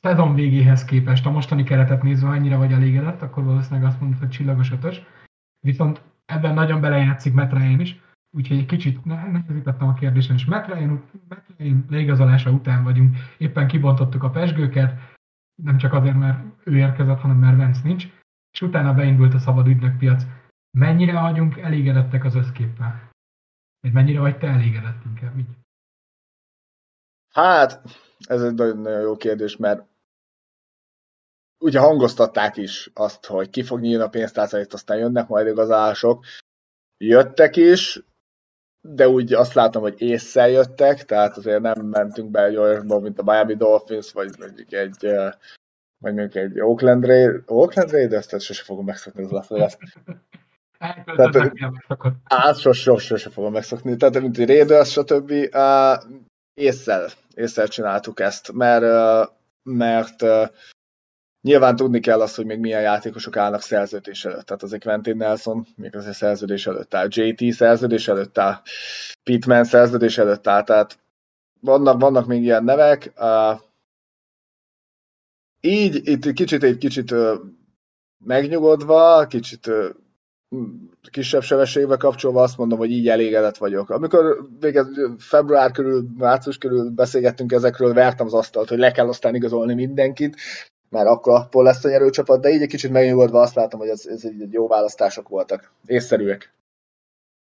[0.00, 4.28] szezon végéhez képest a mostani keretet nézve annyira vagy elégedett, akkor valószínűleg azt mondod, hogy
[4.28, 5.02] csillagos ötös.
[5.60, 8.00] Viszont ebben nagyon belejátszik Matt Ryan is,
[8.36, 11.04] úgyhogy egy kicsit nehezítettem a kérdésen, és McLean,
[11.88, 15.14] leigazolása után vagyunk, éppen kibontottuk a pesgőket,
[15.62, 18.08] nem csak azért, mert ő érkezett, hanem mert Vance nincs,
[18.52, 20.22] és utána beindult a szabad ügynökpiac.
[20.78, 23.10] Mennyire vagyunk elégedettek az összképpel?
[23.80, 25.56] Vagy mennyire vagy te elégedett inkább így?
[27.32, 27.82] Hát,
[28.18, 29.86] ez egy nagyon jó kérdés, mert
[31.58, 36.24] ugye hangoztatták is azt, hogy ki fog nyílni a pénztárcáit, aztán jönnek majd igazálások.
[36.96, 38.00] Jöttek is,
[38.94, 43.18] de úgy azt látom, hogy észszel jöttek, tehát azért nem mentünk be egy olyanba, mint
[43.18, 45.06] a Miami Dolphins, vagy mondjuk egy,
[45.98, 49.76] vagy mondjuk egy Oakland, Raiders, Oakland Raiders, tehát sose fogom megszokni az Las Vegas.
[51.16, 51.52] Tehát,
[52.24, 53.96] át sose, sose fogom megszokni.
[53.96, 55.30] Tehát, mint egy Raiders, stb.
[55.30, 56.02] Uh,
[56.54, 58.84] észszel, észszel csináltuk ezt, mert,
[59.62, 60.22] mert
[61.46, 64.46] Nyilván tudni kell azt, hogy még milyen játékosok állnak szerződés előtt.
[64.46, 68.60] Tehát azért Quentin Nelson még azért szerződés előtt áll, JT szerződés előtt áll,
[69.22, 70.98] Pittman szerződés előtt áll, tehát
[71.60, 73.12] vannak, vannak még ilyen nevek.
[73.16, 73.60] Uh,
[75.60, 77.34] így itt kicsit egy kicsit uh,
[78.24, 79.88] megnyugodva, kicsit uh,
[81.10, 83.90] kisebb sebességbe kapcsolva azt mondom, hogy így elégedett vagyok.
[83.90, 84.80] Amikor még
[85.18, 90.36] február körül, március körül beszélgettünk ezekről, vertem az asztalt, hogy le kell aztán igazolni mindenkit,
[90.88, 94.06] már akkor abból lesz a nyerőcsapat, de így egy kicsit megnyugodva azt látom, hogy ez,
[94.06, 96.54] ez egy jó választások voltak, észszerűek.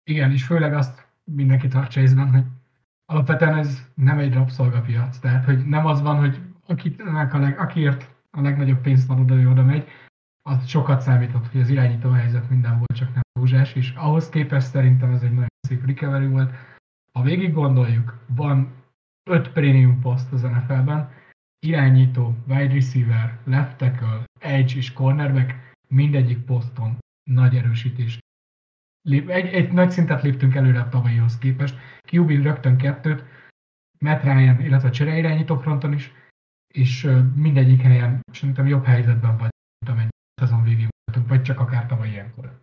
[0.04, 2.42] Igen, és főleg azt mindenki tartsa észben, hogy
[3.06, 8.08] alapvetően ez nem egy rabszolgapiac, tehát hogy nem az van, hogy akit, a leg, akiért
[8.30, 9.88] a legnagyobb pénzt van oda, ő oda megy,
[10.42, 14.66] az sokat számított, hogy az irányító helyzet minden volt, csak nem rózsás, és ahhoz képest
[14.66, 16.50] szerintem ez egy nagyon szép recovery volt.
[17.12, 18.72] Ha végig gondoljuk, van
[19.30, 21.10] öt prémium poszt az NFL-ben,
[21.66, 25.54] irányító, wide receiver, left tackle, edge és cornerback,
[25.88, 26.98] mindegyik poszton
[27.30, 28.18] nagy erősítést.
[29.10, 31.76] Egy, egy nagy szintet léptünk előre a tavalyihoz képest.
[32.12, 33.24] QB rögtön kettőt,
[33.98, 36.12] Matt Ryan, illetve a csere irányító fronton is,
[36.74, 40.08] és mindegyik helyen szerintem jobb helyzetben vagy, mint amennyi
[40.40, 42.58] szezon végén voltunk, vagy csak akár tavaly ilyenkor.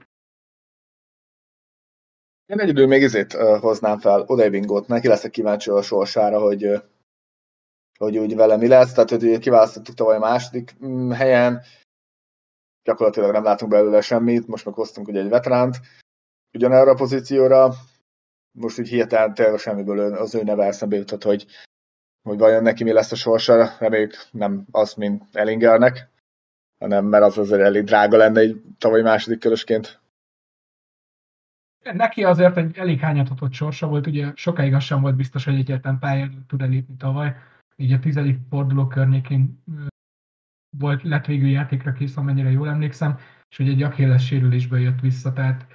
[2.45, 6.63] Én egy idő még uh, hoznám fel, Odevingot, neki leszek kíváncsi a sorsára, hogy,
[7.97, 11.61] hogy úgy vele mi lesz, tehát hogy kiválasztottuk tavaly a második mm, helyen,
[12.83, 15.79] gyakorlatilag nem látunk belőle semmit, most meg hoztunk ugye egy veteránt
[16.53, 17.73] ugyanerre a pozícióra,
[18.51, 21.45] most úgy hirtelen tényleg semmiből az ő neve eszembe jutott, hogy,
[22.21, 26.09] hogy vajon neki mi lesz a sorsa, reméljük nem az, mint Ellingernek,
[26.79, 29.99] hanem mert az azért elég drága lenne egy tavaly második körösként.
[31.93, 35.99] Neki azért egy elég hányatatott sorsa volt, ugye sokáig az sem volt biztos, hogy egyáltalán
[35.99, 37.35] pályán tud elépni tavaly.
[37.81, 39.63] Így a tizedik forduló környékén
[40.77, 43.17] volt, lett végül játékra kész, amennyire jól emlékszem,
[43.49, 45.67] és hogy egy akélles sérülésből jött vissza, tehát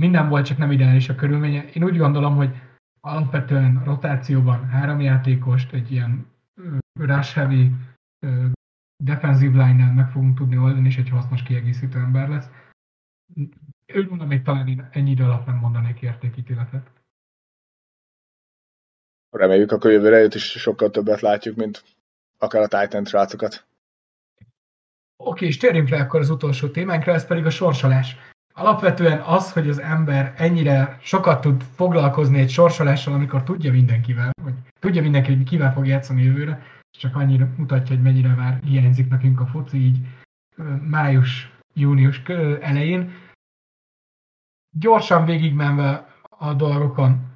[0.00, 1.64] minden volt, csak nem ideális a körülménye.
[1.64, 2.62] Én úgy gondolom, hogy
[3.00, 6.26] alapvetően rotációban három játékost, egy ilyen
[7.00, 7.74] rush heavy
[9.04, 12.50] defensive line meg fogunk tudni oldani, és egy hasznos kiegészítő ember lesz.
[13.94, 16.90] Úgy mondom, még talán én ennyi idő alatt nem mondanék értékítéletet.
[19.30, 21.84] Reméljük, akkor jövőre jött is sokkal többet látjuk, mint
[22.38, 23.66] akár a Titan srácokat.
[25.16, 28.16] Oké, és térjünk le akkor az utolsó témánkra, ez pedig a sorsolás.
[28.54, 34.54] Alapvetően az, hogy az ember ennyire sokat tud foglalkozni egy sorsolással, amikor tudja mindenkivel, vagy
[34.80, 36.62] tudja mindenki, hogy kivel fog játszani jövőre,
[36.92, 39.98] és csak annyira mutatja, hogy mennyire már hiányzik nekünk a foci így
[40.88, 42.22] május, június
[42.60, 43.12] elején.
[44.78, 47.35] Gyorsan végigmenve a dolgokon,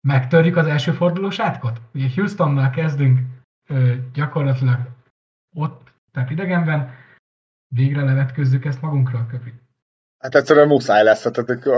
[0.00, 1.80] megtörjük az első fordulós átkot.
[1.94, 3.18] Ugye Houstonnal kezdünk
[4.12, 4.78] gyakorlatilag
[5.54, 6.90] ott, tehát idegenben,
[7.74, 9.52] végre levetközzük ezt magunkra, köpi.
[10.18, 11.68] Hát egyszerűen muszáj lesz, tehát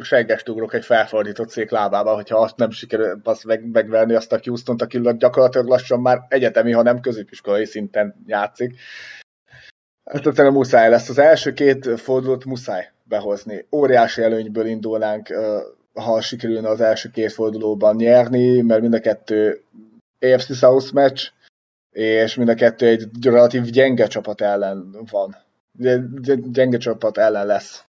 [0.00, 4.40] seggest ugrok egy felfordított szék lábába, hogyha azt nem sikerül azt meg, megverni azt a
[4.44, 8.80] Houston-t, aki gyakorlatilag lassan már egyetemi, ha nem középiskolai szinten játszik.
[10.04, 11.08] Hát egyszerűen muszáj lesz.
[11.08, 13.66] Az első két fordulót muszáj behozni.
[13.72, 15.28] Óriási előnyből indulnánk,
[15.94, 19.62] ha sikerülne az első két fordulóban nyerni, mert mind a kettő
[20.20, 21.32] AFC South match,
[21.90, 25.36] és mind a kettő egy relatív gyenge csapat ellen van
[26.52, 27.84] gyenge csapat ellen lesz.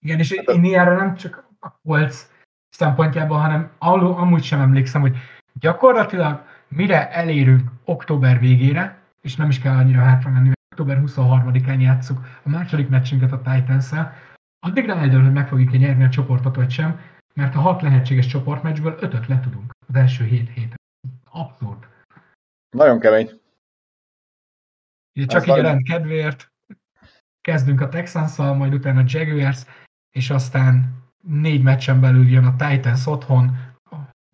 [0.00, 2.16] Igen, és hát én ilyenre nem csak a Colts
[2.68, 5.16] szempontjában, hanem amúgy sem emlékszem, hogy
[5.60, 12.18] gyakorlatilag mire elérünk október végére, és nem is kell annyira hátra menni, október 23-án játsszuk
[12.42, 14.12] a második meccsünket a Titans-szel,
[14.62, 17.00] addigra eldől, hogy meg fogjuk-e nyerni a csoportot vagy sem,
[17.34, 20.80] mert a hat lehetséges csoportmeccsből ötöt le tudunk az első hét héten.
[21.30, 21.86] Abszurd.
[22.70, 23.40] Nagyon kemény.
[25.14, 26.52] Ugye csak így a rend kedvéért
[27.40, 29.64] kezdünk a texans majd utána a Jaguars,
[30.10, 33.56] és aztán négy meccsen belül jön a Titans otthon,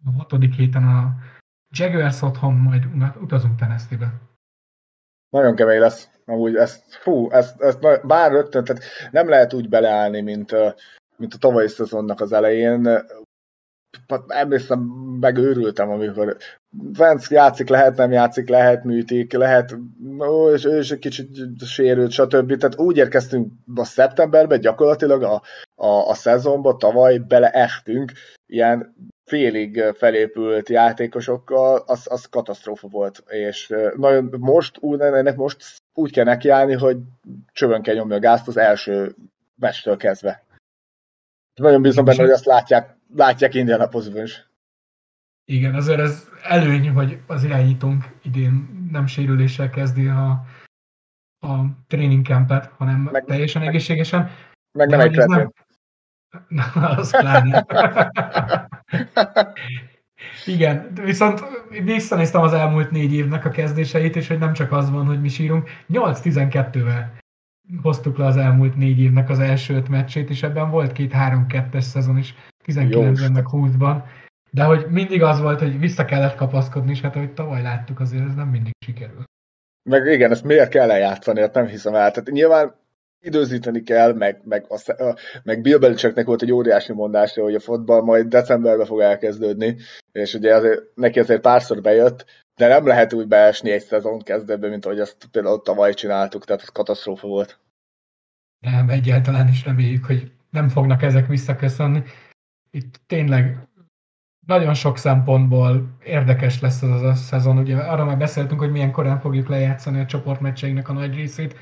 [0.05, 1.17] a hatodik héten a
[1.71, 2.89] Jaguars otthon, majd
[3.21, 4.28] utazunk Tennessee-be.
[5.31, 6.09] Nagyon kemény lesz.
[6.25, 10.55] Amúgy ezt, fú, ezt, ezt bár rögtön, tehát nem lehet úgy beleállni, mint,
[11.17, 13.05] mint a tavalyi szezonnak az elején
[14.27, 14.81] emlékszem,
[15.21, 16.37] megőrültem, amikor
[16.71, 19.77] Vance játszik, lehet, nem játszik, lehet műtik, lehet,
[20.21, 21.29] ó, és ő is egy kicsit
[21.65, 22.57] sérült, stb.
[22.57, 25.43] Tehát úgy érkeztünk a szeptemberbe, gyakorlatilag a,
[25.75, 28.13] a, a szezonba tavaly beleehtünk
[28.47, 28.95] ilyen
[29.29, 33.25] félig felépült játékosokkal, az, az katasztrófa volt.
[33.27, 35.65] És nagyon most, úgy, ennek most
[35.95, 36.97] úgy kell nekiállni, hogy
[37.53, 39.15] csövön kell nyomni a gázt az első
[39.55, 40.45] meccstől kezdve.
[41.55, 44.47] Nagyon bízom benne, hogy azt látják látják Indianapolisban is.
[45.45, 50.31] Igen, azért ez előny, hogy az irányítónk idén nem sérüléssel kezdi a,
[51.39, 54.31] a training campet, hanem meg, teljesen meg, egészségesen.
[54.79, 55.53] Meg nem egy nem...
[56.49, 57.67] Na, az pláne.
[60.47, 61.43] Igen, viszont
[61.85, 65.29] visszanéztem az elmúlt négy évnek a kezdéseit, és hogy nem csak az van, hogy mi
[65.29, 65.69] sírunk.
[65.93, 67.05] 8-12-vel
[67.83, 71.81] hoztuk le az elmúlt négy évnek az első öt meccsét, és ebben volt két 3-2-es
[71.81, 72.35] szezon is.
[72.67, 74.03] 19-ben meg 20-ban.
[74.51, 78.27] De hogy mindig az volt, hogy vissza kellett kapaszkodni, és hát ahogy tavaly láttuk, azért
[78.27, 79.25] ez nem mindig sikerül.
[79.91, 82.11] Meg igen, ezt miért kell eljátszani, hát nem hiszem el.
[82.11, 82.75] Tehát nyilván
[83.21, 88.03] időzíteni kell, meg, meg, a, meg Bill Belichicknek volt egy óriási mondása, hogy a fotball
[88.03, 89.77] majd decemberben fog elkezdődni,
[90.13, 92.25] és ugye azért, neki azért párszor bejött,
[92.57, 96.63] de nem lehet úgy beesni egy szezon kezdetben, mint ahogy azt például tavaly csináltuk, tehát
[96.63, 97.59] ez katasztrófa volt.
[98.59, 102.03] Nem, egyáltalán is reméljük, hogy nem fognak ezek visszaköszönni.
[102.71, 103.69] Itt tényleg
[104.47, 107.59] nagyon sok szempontból érdekes lesz ez a szezon.
[107.59, 111.57] Ugye arra már beszéltünk, hogy milyen korán fogjuk lejátszani a csoportmeccseinknek a nagy részét,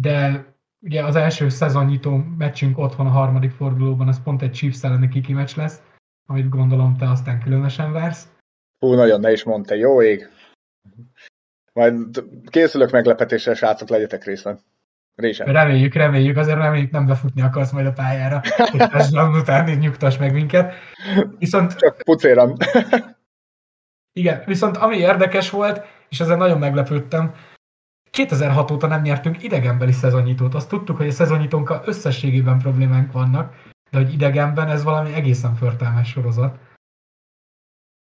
[0.00, 0.44] de
[0.86, 5.32] ugye az első szezonnyitó meccsünk otthon a harmadik fordulóban, az pont egy Chiefs elleni kiki
[5.32, 5.82] meccs lesz,
[6.26, 8.28] amit gondolom te aztán különösen vársz.
[8.78, 10.28] Hú, nagyon ne is mondta, jó ég.
[11.72, 14.58] Majd készülök meglepetésre, srácok, legyetek részben.
[15.14, 15.46] Résen.
[15.46, 18.40] Reméljük, reméljük, azért reméljük nem befutni akarsz majd a pályára,
[18.72, 19.10] és
[19.40, 20.74] után így nyugtass meg minket.
[21.38, 21.76] Viszont...
[21.76, 22.52] Csak pucéram.
[24.20, 27.34] igen, viszont ami érdekes volt, és ezzel nagyon meglepődtem,
[28.16, 30.54] 2006 óta nem nyertünk idegenbeli szezonnyitót.
[30.54, 33.54] Azt tudtuk, hogy a szezonnyitónkkal összességében problémánk vannak,
[33.90, 36.58] de hogy idegenben ez valami egészen förtelmes sorozat.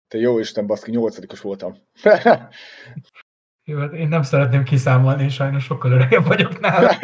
[0.07, 1.75] Te jó Isten, baszki, nyolcadikos voltam.
[3.69, 6.97] jó, hát én nem szeretném kiszámolni, és sajnos sokkal öregebb vagyok nála.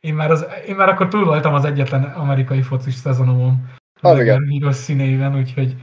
[0.00, 3.70] Én már, az, én már akkor túl voltam az egyetlen amerikai focis szezonomon.
[4.00, 4.58] Az igen.
[4.60, 5.76] rossz színeiben, úgyhogy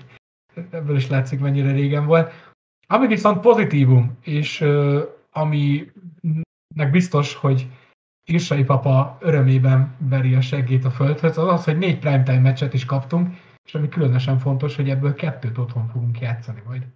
[0.71, 2.31] ebből is látszik, mennyire régen volt.
[2.87, 4.65] Ami viszont pozitívum, és
[5.35, 7.67] aminek biztos, hogy
[8.29, 12.85] Irsai papa örömében veri a seggét a földhöz, az az, hogy négy primetime meccset is
[12.85, 16.87] kaptunk, és ami különösen fontos, hogy ebből kettőt otthon fogunk játszani majd.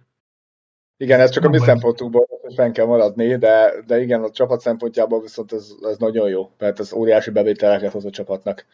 [0.96, 5.20] Igen, ez csak a mi szempontunkból fenn kell maradni, de, de igen, a csapat szempontjából
[5.20, 8.66] viszont ez, ez nagyon jó, mert ez óriási bevételeket hoz a csapatnak.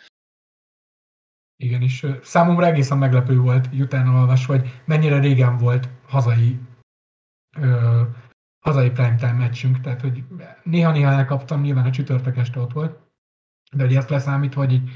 [1.57, 6.59] Igen, és számomra egészen meglepő volt utána olvasva, hogy mennyire régen volt hazai
[7.61, 8.03] ö,
[8.61, 10.25] hazai primetime meccsünk, tehát hogy
[10.63, 12.99] néha-néha elkaptam, nyilván a csütörtök este ott volt,
[13.73, 14.91] de hogy ezt leszámít, hogy egy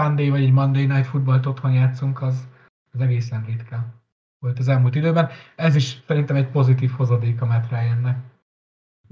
[0.00, 2.48] Sunday vagy egy Monday Night Football otthon játszunk, az,
[2.92, 4.04] az egészen ritka
[4.38, 5.30] volt az elmúlt időben.
[5.56, 8.18] Ez is szerintem egy pozitív hozadék a Matt Ryan-nek.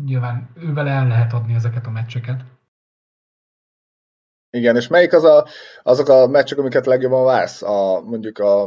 [0.05, 2.44] Nyilván ővel el lehet adni ezeket a meccseket.
[4.50, 5.46] Igen, és melyik az a,
[5.82, 8.64] azok a meccsek, amiket legjobban vársz, a, mondjuk a,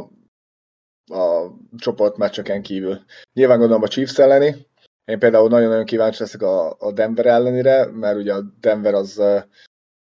[1.06, 3.04] a csoportmeccseken kívül?
[3.32, 4.67] Nyilván gondolom a Chiefs elleni,
[5.08, 9.22] én például nagyon-nagyon kíváncsi leszek a, a Denver ellenére, mert ugye a Denver az,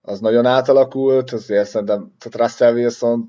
[0.01, 3.29] az nagyon átalakult, azért szerintem tehát Russell wilson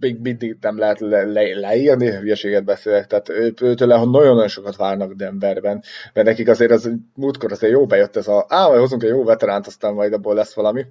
[0.00, 5.12] még mindig nem lehet le, le, leírni, hülyeséget beszélek, tehát ő, őtől nagyon-nagyon sokat várnak
[5.12, 5.82] Denverben,
[6.12, 9.24] mert nekik azért az múltkor azért jó bejött ez a, á, majd hozunk egy jó
[9.24, 10.86] veteránt, aztán majd abból lesz valami.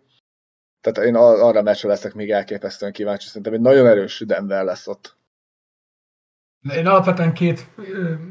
[0.82, 5.15] Tehát én arra meccsre leszek még elképesztően kíváncsi, szerintem egy nagyon erős Denver lesz ott.
[6.74, 7.70] Én alapvetően két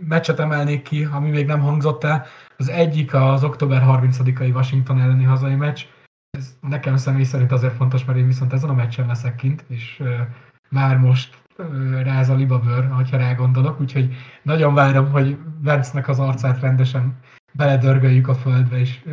[0.09, 2.26] meccset emelnék ki, ami még nem hangzott el.
[2.57, 5.85] Az egyik az október 30-ai Washington elleni hazai meccs.
[6.30, 10.03] Ez nekem személy szerint azért fontos, mert én viszont ezen a meccsen leszek kint, és
[10.70, 11.43] már most
[12.03, 17.18] ráz a libabőr, ha rá gondolok, úgyhogy nagyon várom, hogy Vencnek az arcát rendesen
[17.53, 19.05] beledörgöljük a földbe, és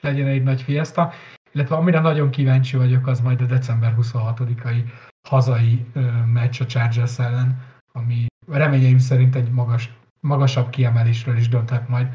[0.00, 1.12] legyen egy nagy fiesta.
[1.52, 4.84] Illetve amire nagyon kíváncsi vagyok, az majd a december 26-ai
[5.28, 5.86] hazai
[6.32, 12.06] meccs a Chargers ellen, ami reményeim szerint egy magas, magasabb kiemelésről is dönthet majd.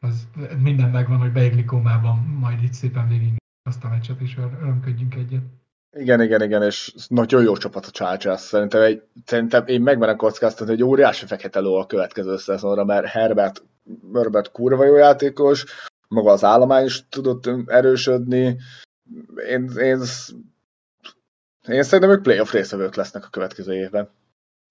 [0.00, 0.28] Az
[0.58, 3.32] minden megvan, hogy beigli kómában, majd itt szépen végig
[3.62, 5.42] azt a meccset, és örömködjünk egyet.
[5.96, 8.40] Igen, igen, igen, és nagyon jó csapat a Chargers.
[8.40, 13.62] Szerintem, egy, szerintem én megmerem kockáztatni, hogy óriási fekete ló a következő szezonra, mert Herbert,
[14.14, 15.64] Herbert kurva jó játékos,
[16.08, 18.56] maga az állomány is tudott erősödni.
[19.48, 20.00] Én, én,
[21.68, 24.08] én szerintem ők playoff részvevők lesznek a következő évben.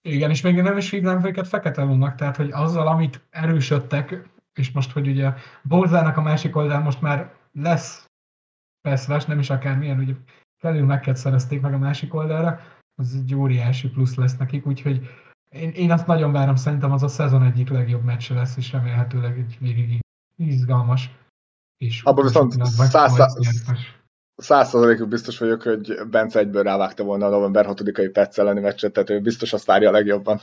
[0.05, 4.71] Igen, és még nem is hívnám őket fekete lónak, tehát hogy azzal, amit erősödtek, és
[4.71, 8.09] most, hogy ugye Bolzának a másik oldal most már lesz
[8.81, 10.13] Peszves, nem is akármilyen, ugye
[10.57, 12.59] felül meg szerezték meg a másik oldalra,
[12.95, 15.09] az egy óriási plusz lesz nekik, úgyhogy
[15.49, 19.37] én, én azt nagyon várom, szerintem az a szezon egyik legjobb meccse lesz, és remélhetőleg
[19.37, 19.99] egy végig
[20.35, 21.11] izgalmas.
[21.77, 22.55] És Abban viszont
[24.35, 29.09] százszerzalékig biztos vagyok, hogy Bence egyből rávágta volna a november 6-ai Petsz elleni meccset, tehát
[29.09, 30.39] ő biztos azt várja a legjobban.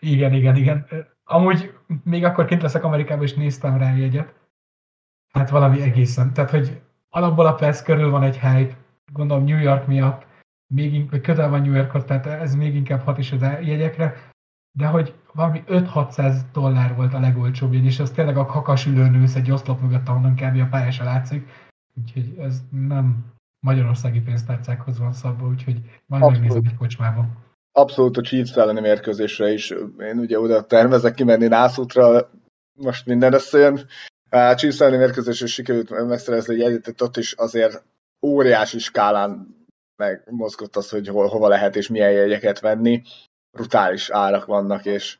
[0.00, 0.86] Igen, igen, igen.
[1.24, 4.34] Amúgy még akkor kint leszek Amerikában, és néztem rá jegyet.
[5.32, 6.32] Hát valami egészen.
[6.32, 8.76] Tehát, hogy alapból a Petsz körül van egy hype,
[9.12, 10.26] gondolom New York miatt,
[10.74, 14.30] még, vagy közel van New Yorkhoz, tehát ez még inkább hat is az jegyekre,
[14.78, 19.34] de hogy valami 5-600 dollár volt a legolcsóbb jegy, és az tényleg a kakasülőn ülsz
[19.34, 20.60] egy oszlop mögött, ahonnan kb.
[20.60, 21.48] a pálya se látszik,
[22.00, 26.38] úgyhogy ez nem magyarországi pénztárcákhoz van szabva, úgyhogy majd Abszolút.
[26.38, 27.36] megnézem egy kocsmában.
[27.72, 29.70] Abszolút a Chiefs elleni mérkőzésre is.
[29.98, 32.30] Én ugye oda tervezek kimenni nászútra,
[32.72, 33.86] most minden összejön.
[34.30, 37.84] A Chiefs elleni mérkőzésre sikerült megszerezni egy egyetet, ott is azért
[38.26, 39.56] óriási skálán
[39.96, 43.02] megmozgott az, hogy hol, hova lehet és milyen jegyeket venni.
[43.50, 45.18] Brutális árak vannak, és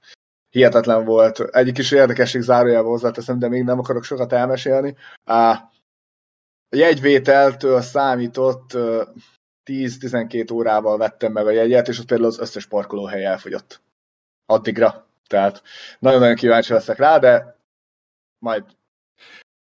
[0.50, 1.38] hihetetlen volt.
[1.40, 4.96] Egyik is érdekesség zárójába hozzáteszem, de még nem akarok sokat elmesélni.
[6.72, 8.70] A jegyvételtől számított
[9.64, 13.82] 10-12 órával vettem meg a jegyet, és ott például az összes parkolóhely elfogyott.
[14.46, 15.06] Addigra.
[15.26, 15.62] Tehát
[15.98, 17.56] nagyon-nagyon kíváncsi leszek rá, de
[18.38, 18.64] majd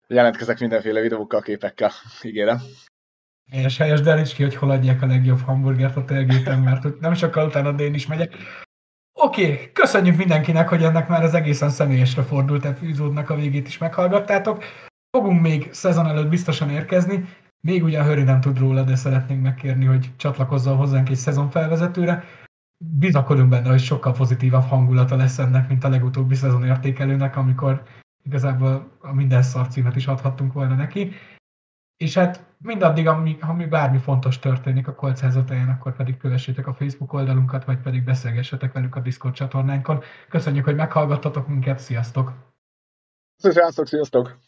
[0.07, 1.91] jelentkezek mindenféle videókkal, képekkel,
[2.23, 2.59] ígérem.
[3.51, 7.47] Helyes, helyes, de ki, hogy hol adják a legjobb hamburgert a telgéten, mert nem sokkal
[7.47, 8.35] utána én is megyek.
[9.13, 13.79] Oké, okay, köszönjük mindenkinek, hogy ennek már az egészen személyesre fordult epizódnak a végét is
[13.79, 14.65] meghallgattátok.
[15.17, 17.25] Fogunk még szezon előtt biztosan érkezni,
[17.61, 22.25] még ugyan Höri nem tud róla, de szeretnénk megkérni, hogy csatlakozzon hozzánk egy szezon felvezetőre.
[22.77, 27.83] Bizakodunk benne, hogy sokkal pozitívabb hangulata lesz ennek, mint a legutóbbi szezon értékelőnek, amikor
[28.23, 31.13] igazából a minden szarcímet is adhattunk volna neki.
[31.97, 37.13] És hát mindaddig, ami, ami bármi fontos történik a kolcázatáján, akkor pedig kövessétek a Facebook
[37.13, 40.03] oldalunkat, vagy pedig beszélgessetek velünk a Discord csatornánkon.
[40.29, 42.33] Köszönjük, hogy meghallgattatok minket, sziasztok!
[43.37, 44.46] Sziasztok, sziasztok!